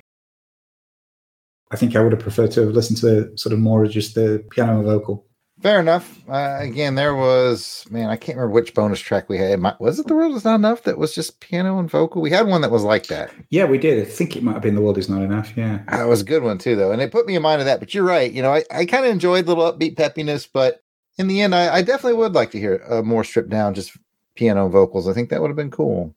I 1.73 1.75
think 1.75 1.95
I 1.95 2.01
would 2.01 2.11
have 2.11 2.21
preferred 2.21 2.51
to 2.51 2.61
have 2.61 2.69
listened 2.69 2.99
to 2.99 3.35
sort 3.35 3.51
of 3.51 3.59
more 3.59 3.83
of 3.83 3.91
just 3.91 4.13
the 4.13 4.45
piano 4.51 4.75
and 4.77 4.85
vocal. 4.85 5.25
Fair 5.61 5.79
enough. 5.79 6.19
Uh, 6.29 6.57
again, 6.59 6.95
there 6.95 7.15
was 7.15 7.85
man, 7.89 8.09
I 8.09 8.15
can't 8.15 8.37
remember 8.37 8.53
which 8.53 8.73
bonus 8.73 8.99
track 8.99 9.29
we 9.29 9.37
had. 9.37 9.59
Was 9.79 9.97
it 9.97 10.07
"The 10.07 10.13
World 10.13 10.35
Is 10.35 10.43
Not 10.43 10.55
Enough"? 10.55 10.83
That 10.83 10.97
was 10.97 11.15
just 11.15 11.39
piano 11.39 11.79
and 11.79 11.89
vocal. 11.89 12.21
We 12.21 12.29
had 12.29 12.47
one 12.47 12.61
that 12.61 12.69
was 12.71 12.83
like 12.83 13.07
that. 13.07 13.31
Yeah, 13.49 13.65
we 13.65 13.77
did. 13.77 14.05
I 14.05 14.09
think 14.09 14.35
it 14.35 14.43
might 14.43 14.53
have 14.53 14.61
been 14.61 14.75
"The 14.75 14.81
World 14.81 14.97
Is 14.97 15.09
Not 15.09 15.21
Enough." 15.21 15.53
Yeah, 15.55 15.79
that 15.89 16.07
was 16.07 16.21
a 16.21 16.25
good 16.25 16.43
one 16.43 16.57
too, 16.57 16.75
though, 16.75 16.91
and 16.91 17.01
it 17.01 17.11
put 17.11 17.25
me 17.25 17.35
in 17.35 17.41
mind 17.41 17.61
of 17.61 17.65
that. 17.65 17.79
But 17.79 17.93
you're 17.93 18.03
right. 18.03 18.31
You 18.31 18.41
know, 18.41 18.53
I, 18.53 18.63
I 18.69 18.85
kind 18.85 19.05
of 19.05 19.11
enjoyed 19.11 19.47
little 19.47 19.71
upbeat 19.71 19.95
peppiness, 19.95 20.47
but 20.51 20.83
in 21.17 21.27
the 21.27 21.41
end, 21.41 21.55
I, 21.55 21.75
I 21.75 21.81
definitely 21.81 22.19
would 22.19 22.33
like 22.33 22.51
to 22.51 22.59
hear 22.59 22.77
a 22.77 23.01
more 23.01 23.23
stripped 23.23 23.49
down, 23.49 23.73
just 23.73 23.97
piano 24.35 24.65
and 24.65 24.71
vocals. 24.71 25.07
I 25.07 25.13
think 25.13 25.29
that 25.29 25.41
would 25.41 25.49
have 25.49 25.57
been 25.57 25.71
cool. 25.71 26.13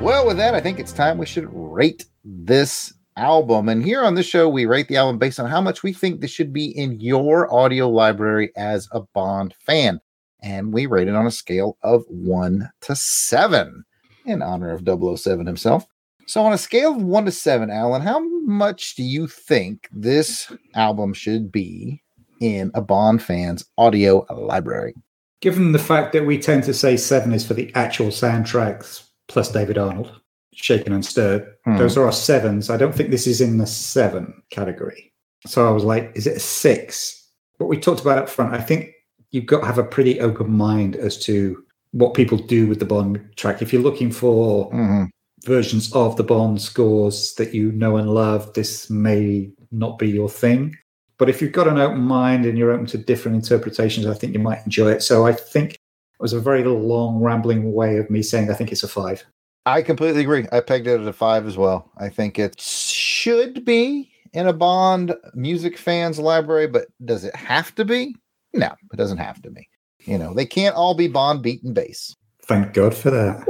Well, 0.00 0.26
with 0.26 0.36
that, 0.36 0.54
I 0.54 0.60
think 0.60 0.78
it's 0.78 0.92
time 0.92 1.16
we 1.16 1.24
should 1.24 1.48
rate 1.50 2.04
this 2.24 2.92
album. 3.16 3.68
And 3.68 3.82
here 3.82 4.02
on 4.02 4.14
this 4.14 4.26
show, 4.26 4.48
we 4.48 4.66
rate 4.66 4.88
the 4.88 4.96
album 4.96 5.18
based 5.18 5.40
on 5.40 5.48
how 5.48 5.60
much 5.60 5.82
we 5.82 5.92
think 5.92 6.20
this 6.20 6.30
should 6.30 6.52
be 6.52 6.66
in 6.76 7.00
your 7.00 7.52
audio 7.52 7.88
library 7.88 8.50
as 8.56 8.88
a 8.92 9.00
Bond 9.00 9.54
fan. 9.60 10.00
And 10.42 10.74
we 10.74 10.86
rate 10.86 11.08
it 11.08 11.14
on 11.14 11.26
a 11.26 11.30
scale 11.30 11.78
of 11.82 12.04
one 12.08 12.70
to 12.82 12.94
seven 12.96 13.84
in 14.26 14.42
honor 14.42 14.72
of 14.72 14.82
007 14.84 15.46
himself. 15.46 15.86
So, 16.26 16.42
on 16.42 16.52
a 16.52 16.58
scale 16.58 16.96
of 16.96 17.02
one 17.02 17.24
to 17.26 17.32
seven, 17.32 17.70
Alan, 17.70 18.02
how 18.02 18.20
much 18.44 18.96
do 18.96 19.02
you 19.02 19.26
think 19.26 19.88
this 19.92 20.52
album 20.74 21.14
should 21.14 21.52
be 21.52 22.02
in 22.40 22.70
a 22.74 22.82
Bond 22.82 23.22
fan's 23.22 23.64
audio 23.78 24.26
library? 24.30 24.94
Given 25.40 25.72
the 25.72 25.78
fact 25.78 26.12
that 26.12 26.26
we 26.26 26.38
tend 26.38 26.64
to 26.64 26.74
say 26.74 26.96
seven 26.96 27.32
is 27.32 27.46
for 27.46 27.54
the 27.54 27.70
actual 27.74 28.08
soundtracks 28.08 29.04
plus 29.28 29.50
David 29.50 29.78
Arnold, 29.78 30.20
shaken 30.52 30.92
and 30.92 31.04
stirred, 31.04 31.46
hmm. 31.64 31.76
those 31.76 31.96
are 31.96 32.04
our 32.04 32.12
sevens. 32.12 32.70
I 32.70 32.76
don't 32.76 32.94
think 32.94 33.10
this 33.10 33.26
is 33.26 33.40
in 33.40 33.58
the 33.58 33.66
seven 33.66 34.42
category. 34.50 35.12
So 35.46 35.66
I 35.66 35.70
was 35.70 35.84
like, 35.84 36.12
is 36.14 36.26
it 36.26 36.36
a 36.36 36.40
six? 36.40 37.30
What 37.58 37.68
we 37.68 37.78
talked 37.78 38.00
about 38.00 38.18
up 38.18 38.28
front, 38.28 38.54
I 38.54 38.60
think 38.60 38.92
you've 39.30 39.46
got 39.46 39.60
to 39.60 39.66
have 39.66 39.78
a 39.78 39.84
pretty 39.84 40.20
open 40.20 40.50
mind 40.50 40.96
as 40.96 41.18
to 41.24 41.64
what 41.92 42.14
people 42.14 42.38
do 42.38 42.66
with 42.66 42.78
the 42.78 42.84
Bond 42.84 43.20
track. 43.36 43.62
If 43.62 43.72
you're 43.72 43.82
looking 43.82 44.10
for 44.10 44.70
mm-hmm. 44.70 45.04
versions 45.44 45.92
of 45.92 46.16
the 46.16 46.24
Bond 46.24 46.60
scores 46.60 47.34
that 47.34 47.54
you 47.54 47.72
know 47.72 47.96
and 47.96 48.10
love, 48.10 48.52
this 48.54 48.90
may 48.90 49.50
not 49.70 49.98
be 49.98 50.08
your 50.08 50.28
thing. 50.28 50.76
But 51.18 51.28
if 51.28 51.40
you've 51.40 51.52
got 51.52 51.68
an 51.68 51.78
open 51.78 52.00
mind 52.00 52.44
and 52.46 52.58
you're 52.58 52.72
open 52.72 52.86
to 52.86 52.98
different 52.98 53.36
interpretations, 53.36 54.06
I 54.06 54.14
think 54.14 54.34
you 54.34 54.40
might 54.40 54.64
enjoy 54.64 54.90
it. 54.90 55.02
So 55.02 55.26
I 55.26 55.32
think 55.32 55.78
was 56.24 56.32
a 56.32 56.40
very 56.40 56.64
long, 56.64 57.20
rambling 57.20 57.74
way 57.74 57.98
of 57.98 58.08
me 58.08 58.22
saying 58.22 58.50
I 58.50 58.54
think 58.54 58.72
it's 58.72 58.82
a 58.82 58.88
five. 58.88 59.22
I 59.66 59.82
completely 59.82 60.22
agree. 60.22 60.46
I 60.52 60.60
pegged 60.60 60.86
it 60.86 60.98
at 60.98 61.06
a 61.06 61.12
five 61.12 61.46
as 61.46 61.58
well. 61.58 61.92
I 61.98 62.08
think 62.08 62.38
it 62.38 62.58
should 62.58 63.62
be 63.66 64.10
in 64.32 64.46
a 64.46 64.54
Bond 64.54 65.14
music 65.34 65.76
fans 65.76 66.18
library, 66.18 66.66
but 66.66 66.86
does 67.04 67.24
it 67.24 67.36
have 67.36 67.74
to 67.74 67.84
be? 67.84 68.16
No, 68.54 68.68
it 68.90 68.96
doesn't 68.96 69.18
have 69.18 69.42
to 69.42 69.50
be. 69.50 69.68
You 70.06 70.16
know, 70.16 70.32
they 70.32 70.46
can't 70.46 70.74
all 70.74 70.94
be 70.94 71.08
Bond 71.08 71.42
beaten 71.42 71.74
bass. 71.74 72.16
Thank 72.46 72.72
God 72.72 72.94
for 72.94 73.10
that. 73.10 73.46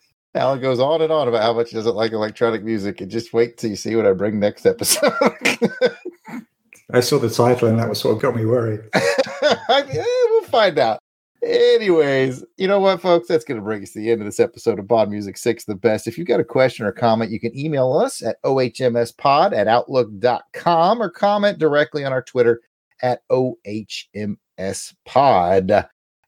Alan 0.34 0.60
goes 0.60 0.80
on 0.80 1.00
and 1.00 1.10
on 1.10 1.28
about 1.28 1.42
how 1.42 1.54
much 1.54 1.70
he 1.70 1.76
doesn't 1.76 1.96
like 1.96 2.12
electronic 2.12 2.62
music, 2.62 3.00
and 3.00 3.10
just 3.10 3.32
wait 3.32 3.56
till 3.56 3.70
you 3.70 3.76
see 3.76 3.96
what 3.96 4.04
I 4.04 4.12
bring 4.12 4.38
next 4.38 4.66
episode. 4.66 5.14
I 6.92 7.00
saw 7.00 7.18
the 7.18 7.30
title, 7.30 7.68
and 7.68 7.78
that 7.78 7.88
was 7.88 8.04
what 8.04 8.20
got 8.20 8.36
me 8.36 8.44
worried. 8.44 8.82
yeah, 9.42 10.04
we'll 10.28 10.42
find 10.42 10.78
out. 10.78 10.98
Anyways, 11.42 12.44
you 12.56 12.66
know 12.66 12.80
what, 12.80 13.00
folks? 13.00 13.28
That's 13.28 13.44
going 13.44 13.60
to 13.60 13.64
bring 13.64 13.82
us 13.82 13.92
to 13.92 14.00
the 14.00 14.10
end 14.10 14.20
of 14.20 14.26
this 14.26 14.40
episode 14.40 14.80
of 14.80 14.88
Bond 14.88 15.10
Music 15.10 15.36
6 15.36 15.64
the 15.64 15.76
Best. 15.76 16.08
If 16.08 16.18
you've 16.18 16.26
got 16.26 16.40
a 16.40 16.44
question 16.44 16.84
or 16.84 16.90
comment, 16.90 17.30
you 17.30 17.38
can 17.38 17.56
email 17.56 17.92
us 17.92 18.22
at 18.22 18.42
ohmspod 18.42 19.56
at 19.56 19.68
outlook.com 19.68 21.00
or 21.00 21.10
comment 21.10 21.58
directly 21.58 22.04
on 22.04 22.12
our 22.12 22.22
Twitter 22.22 22.60
at 23.02 23.22
ohmspod. 23.30 24.36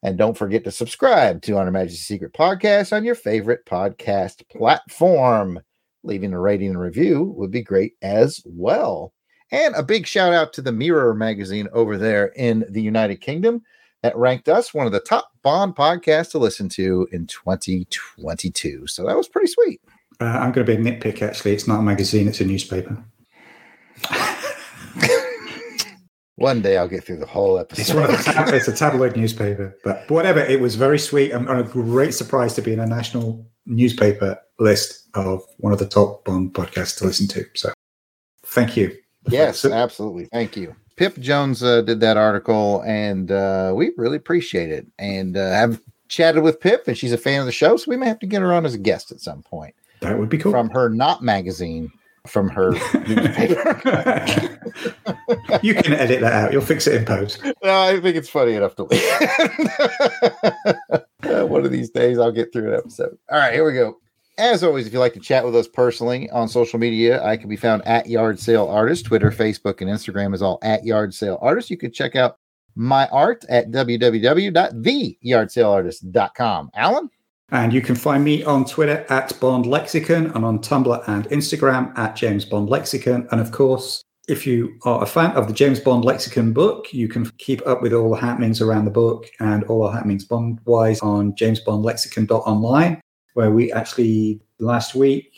And 0.03 0.17
don't 0.17 0.37
forget 0.37 0.63
to 0.63 0.71
subscribe 0.71 1.41
to 1.43 1.57
On 1.57 1.71
Her 1.71 1.89
Secret 1.89 2.33
Podcast 2.33 2.95
on 2.95 3.03
your 3.03 3.15
favorite 3.15 3.65
podcast 3.65 4.47
platform. 4.49 5.59
Leaving 6.03 6.33
a 6.33 6.39
rating 6.39 6.69
and 6.69 6.79
review 6.79 7.33
would 7.35 7.51
be 7.51 7.61
great 7.61 7.93
as 8.01 8.41
well. 8.45 9.13
And 9.51 9.75
a 9.75 9.83
big 9.83 10.07
shout 10.07 10.33
out 10.33 10.53
to 10.53 10.61
the 10.61 10.71
Mirror 10.71 11.15
magazine 11.15 11.67
over 11.73 11.97
there 11.97 12.27
in 12.37 12.65
the 12.69 12.81
United 12.81 13.19
Kingdom 13.19 13.61
that 14.03 14.15
ranked 14.17 14.49
us 14.49 14.73
one 14.73 14.85
of 14.85 14.91
the 14.91 14.99
top 14.99 15.31
Bond 15.43 15.75
podcasts 15.75 16.31
to 16.31 16.37
listen 16.37 16.69
to 16.69 17.07
in 17.11 17.27
2022. 17.27 18.87
So 18.87 19.05
that 19.05 19.15
was 19.15 19.27
pretty 19.27 19.47
sweet. 19.47 19.81
Uh, 20.19 20.25
I'm 20.25 20.51
going 20.51 20.65
to 20.65 20.75
be 20.75 20.79
a 20.79 20.83
nitpick, 20.83 21.21
actually. 21.21 21.53
It's 21.53 21.67
not 21.67 21.79
a 21.79 21.83
magazine, 21.83 22.27
it's 22.27 22.41
a 22.41 22.45
newspaper. 22.45 23.03
One 26.35 26.61
day 26.61 26.77
I'll 26.77 26.87
get 26.87 27.03
through 27.03 27.17
the 27.17 27.25
whole 27.27 27.59
episode. 27.59 28.09
It's, 28.09 28.25
tab- 28.25 28.53
it's 28.53 28.67
a 28.67 28.75
tabloid 28.75 29.15
newspaper, 29.15 29.77
but 29.83 30.09
whatever. 30.09 30.39
It 30.39 30.59
was 30.59 30.73
very 30.75 30.97
sweet 30.97 31.31
and 31.31 31.47
a 31.47 31.61
great 31.61 32.15
surprise 32.15 32.55
to 32.55 32.63
be 32.63 32.73
in 32.73 32.79
a 32.79 32.87
national 32.87 33.45
newspaper 33.67 34.39
list 34.57 35.07
of 35.13 35.43
one 35.57 35.71
of 35.71 35.77
the 35.77 35.87
top 35.87 36.25
Bond 36.25 36.53
podcasts 36.53 36.97
to 36.97 37.05
listen 37.05 37.27
to. 37.29 37.45
So 37.53 37.71
thank 38.43 38.75
you. 38.75 38.95
Yes, 39.29 39.65
absolutely. 39.65 40.25
Thank 40.31 40.57
you. 40.57 40.75
Pip 41.01 41.17
Jones 41.17 41.63
uh, 41.63 41.81
did 41.81 41.99
that 42.01 42.15
article, 42.15 42.83
and 42.85 43.31
uh, 43.31 43.73
we 43.75 43.91
really 43.97 44.17
appreciate 44.17 44.69
it. 44.69 44.85
And 44.99 45.35
uh, 45.35 45.49
have 45.49 45.81
chatted 46.09 46.43
with 46.43 46.59
Pip, 46.59 46.87
and 46.87 46.95
she's 46.95 47.11
a 47.11 47.17
fan 47.17 47.39
of 47.39 47.47
the 47.47 47.51
show, 47.51 47.75
so 47.75 47.89
we 47.89 47.97
may 47.97 48.05
have 48.05 48.19
to 48.19 48.27
get 48.27 48.43
her 48.43 48.53
on 48.53 48.67
as 48.67 48.75
a 48.75 48.77
guest 48.77 49.11
at 49.11 49.19
some 49.19 49.41
point. 49.41 49.73
That 50.01 50.19
would 50.19 50.29
be 50.29 50.37
cool. 50.37 50.51
From 50.51 50.69
her 50.69 50.89
not 50.89 51.23
magazine, 51.23 51.91
from 52.27 52.49
her 52.49 52.69
newspaper. 53.07 53.79
you 55.63 55.73
can 55.73 55.93
edit 55.93 56.21
that 56.21 56.33
out. 56.33 56.53
You'll 56.53 56.61
fix 56.61 56.85
it 56.85 56.93
in 56.93 57.05
post. 57.05 57.43
No, 57.63 57.81
I 57.81 57.99
think 57.99 58.15
it's 58.15 58.29
funny 58.29 58.53
enough 58.53 58.75
to 58.75 58.83
leave. 58.83 59.03
Uh, 61.23 61.45
one 61.45 61.63
of 61.63 61.71
these 61.71 61.91
days, 61.91 62.17
I'll 62.17 62.31
get 62.31 62.51
through 62.51 62.73
an 62.73 62.79
episode. 62.79 63.15
All 63.31 63.37
right, 63.37 63.53
here 63.53 63.63
we 63.63 63.73
go. 63.73 63.99
As 64.37 64.63
always, 64.63 64.87
if 64.87 64.93
you'd 64.93 64.99
like 64.99 65.13
to 65.13 65.19
chat 65.19 65.43
with 65.43 65.55
us 65.55 65.67
personally 65.67 66.29
on 66.29 66.47
social 66.47 66.79
media, 66.79 67.21
I 67.23 67.35
can 67.35 67.49
be 67.49 67.57
found 67.57 67.85
at 67.85 68.07
Yard 68.07 68.39
Sale 68.39 68.67
Artist. 68.67 69.05
Twitter, 69.05 69.29
Facebook, 69.29 69.81
and 69.81 69.89
Instagram 69.89 70.33
is 70.33 70.41
all 70.41 70.57
at 70.63 70.85
Yard 70.85 71.13
Sale 71.13 71.37
Artist. 71.41 71.69
You 71.69 71.75
can 71.77 71.91
check 71.91 72.15
out 72.15 72.37
my 72.75 73.07
art 73.07 73.43
at 73.49 73.71
www.theyardsaleartist.com. 73.71 76.69
Alan? 76.73 77.09
And 77.49 77.73
you 77.73 77.81
can 77.81 77.95
find 77.95 78.23
me 78.23 78.45
on 78.45 78.63
Twitter 78.63 79.05
at 79.09 79.37
Bond 79.41 79.65
Lexicon 79.65 80.27
and 80.27 80.45
on 80.45 80.59
Tumblr 80.59 81.03
and 81.09 81.25
Instagram 81.25 81.97
at 81.97 82.15
James 82.15 82.45
Bond 82.45 82.69
Lexicon. 82.69 83.27
And 83.31 83.41
of 83.41 83.51
course, 83.51 84.01
if 84.29 84.47
you 84.47 84.73
are 84.85 85.03
a 85.03 85.05
fan 85.05 85.31
of 85.31 85.47
the 85.47 85.53
James 85.53 85.81
Bond 85.81 86.05
Lexicon 86.05 86.53
book, 86.53 86.93
you 86.93 87.09
can 87.09 87.29
keep 87.37 87.61
up 87.67 87.81
with 87.81 87.91
all 87.91 88.09
the 88.09 88.21
happenings 88.21 88.61
around 88.61 88.85
the 88.85 88.91
book 88.91 89.29
and 89.41 89.65
all 89.65 89.83
the 89.83 89.91
happenings 89.91 90.23
Bond 90.23 90.61
wise 90.63 91.01
on 91.01 91.33
jamesbondlexicon.online 91.33 93.01
where 93.33 93.51
we 93.51 93.71
actually 93.71 94.39
last 94.59 94.95
week 94.95 95.31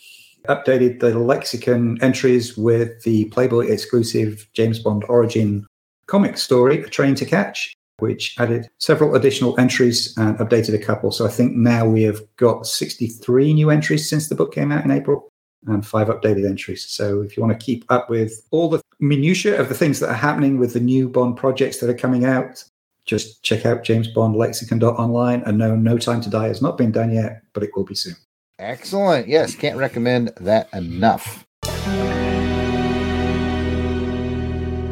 updated 0.48 1.00
the 1.00 1.18
lexicon 1.18 1.98
entries 2.02 2.58
with 2.58 3.02
the 3.04 3.26
Playboy 3.26 3.68
exclusive 3.68 4.48
James 4.54 4.80
Bond 4.80 5.04
origin 5.08 5.66
comic 6.08 6.38
story, 6.38 6.84
A 6.84 6.90
Train 6.90 7.16
to 7.16 7.26
Catch, 7.26 7.74
which 8.00 8.36
added 8.40 8.68
several 8.78 9.16
additional 9.16 9.58
entries 9.60 10.14
and 10.18 10.38
updated 10.38 10.74
a 10.74 10.80
couple. 10.80 11.12
So 11.12 11.26
I 11.26 11.30
think 11.30 11.54
now 11.54 11.86
we 11.86 12.04
have 12.04 12.22
got 12.36 12.66
63 12.68 13.54
new 13.54 13.70
entries 13.70 14.10
since 14.10 14.28
the 14.28 14.36
book 14.36 14.54
came 14.54 14.72
out 14.72 14.84
in 14.84 14.92
April 14.92 15.30
and 15.68 15.86
five 15.86 16.08
updated 16.08 16.48
entries. 16.48 16.86
So 16.90 17.22
if 17.22 17.38
you 17.38 17.44
want 17.44 17.58
to 17.58 17.66
keep 17.66 17.86
up 17.90 18.10
with 18.10 18.46
all 18.52 18.70
the 18.70 18.82
minutiae 19.00 19.58
of 19.58 19.70
the 19.70 19.76
things 19.76 20.00
that 20.00 20.10
are 20.10 20.16
happening 20.16 20.60
with 20.60 20.74
the 20.74 20.80
new 20.80 21.08
Bond 21.08 21.38
projects 21.38 21.80
that 21.80 21.90
are 21.90 21.98
coming 21.98 22.26
out, 22.26 22.64
just 23.06 23.44
check 23.44 23.66
out 23.66 23.84
James 23.84 24.08
Bond 24.08 24.36
Lexicon.online. 24.36 25.44
And 25.46 25.58
no, 25.58 25.76
No 25.76 25.98
Time 25.98 26.22
to 26.22 26.30
Die 26.30 26.48
has 26.48 26.62
not 26.62 26.78
been 26.78 26.92
done 26.92 27.14
yet, 27.14 27.42
but 27.54 27.64
it 27.64 27.72
will 27.76 27.84
be 27.86 27.96
soon. 27.96 28.16
Excellent. 28.60 29.28
Yes, 29.28 29.56
can't 29.56 29.78
recommend 29.78 30.32
that 30.40 30.70
enough. 30.74 31.46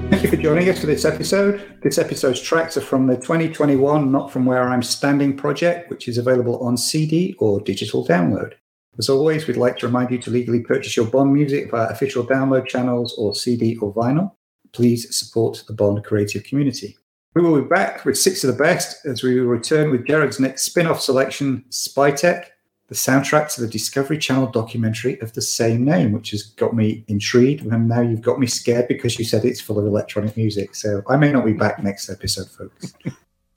Thank 0.09 0.23
you 0.23 0.29
for 0.29 0.35
joining 0.35 0.69
us 0.69 0.79
for 0.79 0.87
this 0.87 1.05
episode. 1.05 1.79
This 1.81 1.97
episode's 1.97 2.41
tracks 2.41 2.75
are 2.75 2.81
from 2.81 3.07
the 3.07 3.15
2021 3.15 4.11
Not 4.11 4.29
From 4.31 4.45
Where 4.45 4.67
I'm 4.67 4.83
Standing 4.83 5.37
project, 5.37 5.89
which 5.89 6.07
is 6.07 6.17
available 6.17 6.59
on 6.59 6.75
CD 6.75 7.33
or 7.39 7.61
digital 7.61 8.05
download. 8.05 8.53
As 8.99 9.07
always, 9.07 9.47
we'd 9.47 9.55
like 9.55 9.77
to 9.77 9.87
remind 9.87 10.11
you 10.11 10.17
to 10.19 10.29
legally 10.29 10.59
purchase 10.59 10.97
your 10.97 11.05
Bond 11.05 11.33
music 11.33 11.71
via 11.71 11.87
official 11.87 12.25
download 12.27 12.67
channels 12.67 13.15
or 13.17 13.33
CD 13.33 13.77
or 13.77 13.93
vinyl. 13.93 14.33
please 14.73 15.15
support 15.15 15.63
the 15.67 15.73
Bond 15.73 16.03
creative 16.03 16.43
community. 16.43 16.97
We 17.33 17.41
will 17.41 17.61
be 17.61 17.67
back 17.67 18.03
with 18.03 18.17
six 18.17 18.43
of 18.43 18.51
the 18.55 18.61
best 18.61 19.05
as 19.05 19.23
we 19.23 19.39
will 19.39 19.47
return 19.47 19.89
with 19.89 20.05
Jared's 20.05 20.39
next 20.39 20.63
spin 20.63 20.85
off 20.85 20.99
selection, 21.01 21.63
Spy 21.69 22.11
Tech, 22.11 22.51
the 22.89 22.95
soundtrack 22.95 23.53
to 23.55 23.61
the 23.61 23.67
Discovery 23.69 24.17
Channel 24.17 24.47
documentary 24.47 25.17
of 25.21 25.31
the 25.31 25.41
same 25.41 25.85
name, 25.85 26.11
which 26.11 26.31
has 26.31 26.43
got 26.43 26.75
me 26.75 27.05
intrigued. 27.07 27.65
And 27.65 27.87
now 27.87 28.01
you've 28.01 28.21
got 28.21 28.37
me 28.37 28.47
scared 28.47 28.89
because 28.89 29.17
you 29.17 29.23
said 29.23 29.45
it's 29.45 29.61
full 29.61 29.79
of 29.79 29.85
electronic 29.85 30.35
music. 30.35 30.75
So 30.75 31.03
I 31.07 31.15
may 31.15 31.31
not 31.31 31.45
be 31.45 31.53
back 31.53 31.81
next 31.81 32.09
episode, 32.09 32.49
folks. 32.49 32.93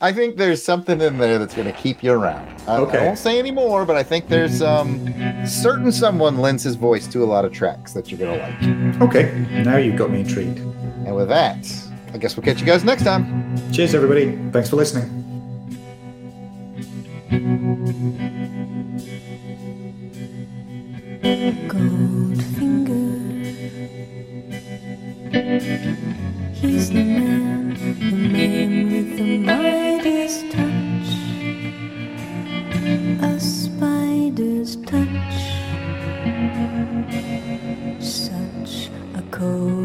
I 0.00 0.12
think 0.12 0.36
there's 0.36 0.62
something 0.62 1.00
in 1.00 1.18
there 1.18 1.38
that's 1.40 1.54
going 1.54 1.66
to 1.72 1.76
keep 1.80 2.02
you 2.04 2.12
around. 2.12 2.46
I, 2.68 2.76
Okay. 2.78 2.98
I 2.98 3.06
won't 3.06 3.18
say 3.18 3.38
any 3.40 3.50
more, 3.50 3.84
but 3.84 3.96
I 3.96 4.04
think 4.04 4.28
there's 4.28 4.62
um, 4.62 5.04
certain 5.46 5.90
someone 5.90 6.38
lends 6.38 6.62
his 6.62 6.76
voice 6.76 7.08
to 7.08 7.24
a 7.24 7.26
lot 7.26 7.44
of 7.44 7.52
tracks 7.52 7.92
that 7.94 8.10
you're 8.12 8.20
going 8.20 8.38
to 8.38 8.96
like. 9.00 9.02
Okay, 9.08 9.62
now 9.64 9.78
you've 9.78 9.96
got 9.96 10.10
me 10.10 10.20
intrigued. 10.20 10.58
And 10.58 11.16
with 11.16 11.28
that, 11.28 11.64
I 12.14 12.16
guess 12.16 12.36
we'll 12.36 12.44
catch 12.44 12.60
you 12.60 12.66
guys 12.66 12.84
next 12.84 13.02
time. 13.02 13.56
Cheers, 13.72 13.92
everybody. 13.92 14.38
Thanks 14.52 14.70
for 14.70 14.76
listening. 14.76 15.10
Goldfinger. 21.66 23.10
He's 26.54 26.90
the 26.90 27.02
man, 27.02 27.74
the 27.74 28.14
man 28.14 28.92
with 28.92 29.16
the 29.18 29.38
Midas 29.38 30.44
touch. 30.54 31.10
A 33.24 33.40
spider's 33.40 34.76
touch. 34.86 35.36
Such 38.00 38.88
a 39.16 39.22
cold 39.32 39.83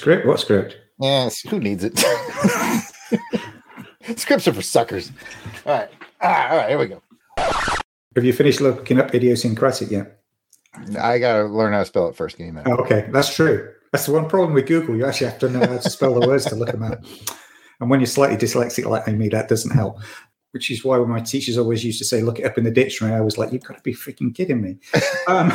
Script? 0.00 0.24
What 0.24 0.40
script? 0.40 0.78
Yes, 0.98 1.42
who 1.42 1.60
needs 1.60 1.84
it? 1.84 1.98
Scripts 4.16 4.48
are 4.48 4.54
for 4.54 4.62
suckers. 4.62 5.12
All 5.66 5.74
right. 5.74 5.90
Ah, 6.22 6.48
all 6.48 6.56
right, 6.56 6.70
here 6.70 6.78
we 6.78 6.86
go. 6.86 7.02
Have 7.36 8.24
you 8.24 8.32
finished 8.32 8.62
looking 8.62 8.98
up 8.98 9.14
idiosyncratic 9.14 9.90
yet? 9.90 10.22
I 10.98 11.18
got 11.18 11.36
to 11.36 11.44
learn 11.44 11.74
how 11.74 11.80
to 11.80 11.84
spell 11.84 12.08
it 12.08 12.16
first. 12.16 12.38
Give 12.38 12.54
me. 12.54 12.62
Oh, 12.64 12.76
okay, 12.76 13.10
that's 13.12 13.34
true. 13.34 13.74
That's 13.92 14.06
the 14.06 14.12
one 14.12 14.26
problem 14.26 14.54
with 14.54 14.66
Google. 14.66 14.96
You 14.96 15.04
actually 15.04 15.28
have 15.28 15.38
to 15.40 15.50
know 15.50 15.60
how 15.60 15.78
to 15.78 15.90
spell 15.90 16.18
the 16.18 16.26
words 16.26 16.46
to 16.46 16.54
look 16.54 16.70
them 16.70 16.82
up. 16.82 17.04
And 17.80 17.90
when 17.90 18.00
you're 18.00 18.06
slightly 18.06 18.38
dyslexic 18.38 18.86
like 18.86 19.06
me, 19.06 19.28
that 19.28 19.48
doesn't 19.48 19.72
help. 19.72 19.98
Which 20.52 20.70
is 20.70 20.84
why 20.84 20.98
when 20.98 21.08
my 21.08 21.20
teachers 21.20 21.56
always 21.56 21.84
used 21.84 21.98
to 21.98 22.04
say, 22.04 22.22
"Look 22.22 22.40
it 22.40 22.44
up 22.44 22.58
in 22.58 22.64
the 22.64 22.70
dictionary," 22.70 23.14
I 23.14 23.20
was 23.20 23.38
like, 23.38 23.52
"You've 23.52 23.62
got 23.62 23.76
to 23.76 23.82
be 23.82 23.94
freaking 23.94 24.34
kidding 24.34 24.60
me!" 24.60 24.78
Um, 25.28 25.50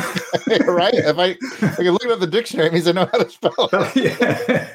right? 0.66 0.94
If 0.94 1.18
I, 1.18 1.36
if 1.40 1.62
I 1.62 1.82
can 1.82 1.90
look 1.90 2.04
it 2.04 2.10
up 2.10 2.14
in 2.14 2.20
the 2.20 2.26
dictionary, 2.26 2.68
it 2.68 2.72
means 2.72 2.88
I 2.88 2.92
know 2.92 3.08
how 3.12 3.18
to 3.18 3.28
spell 3.28 3.52
it. 3.58 3.96
yeah. 4.48 4.68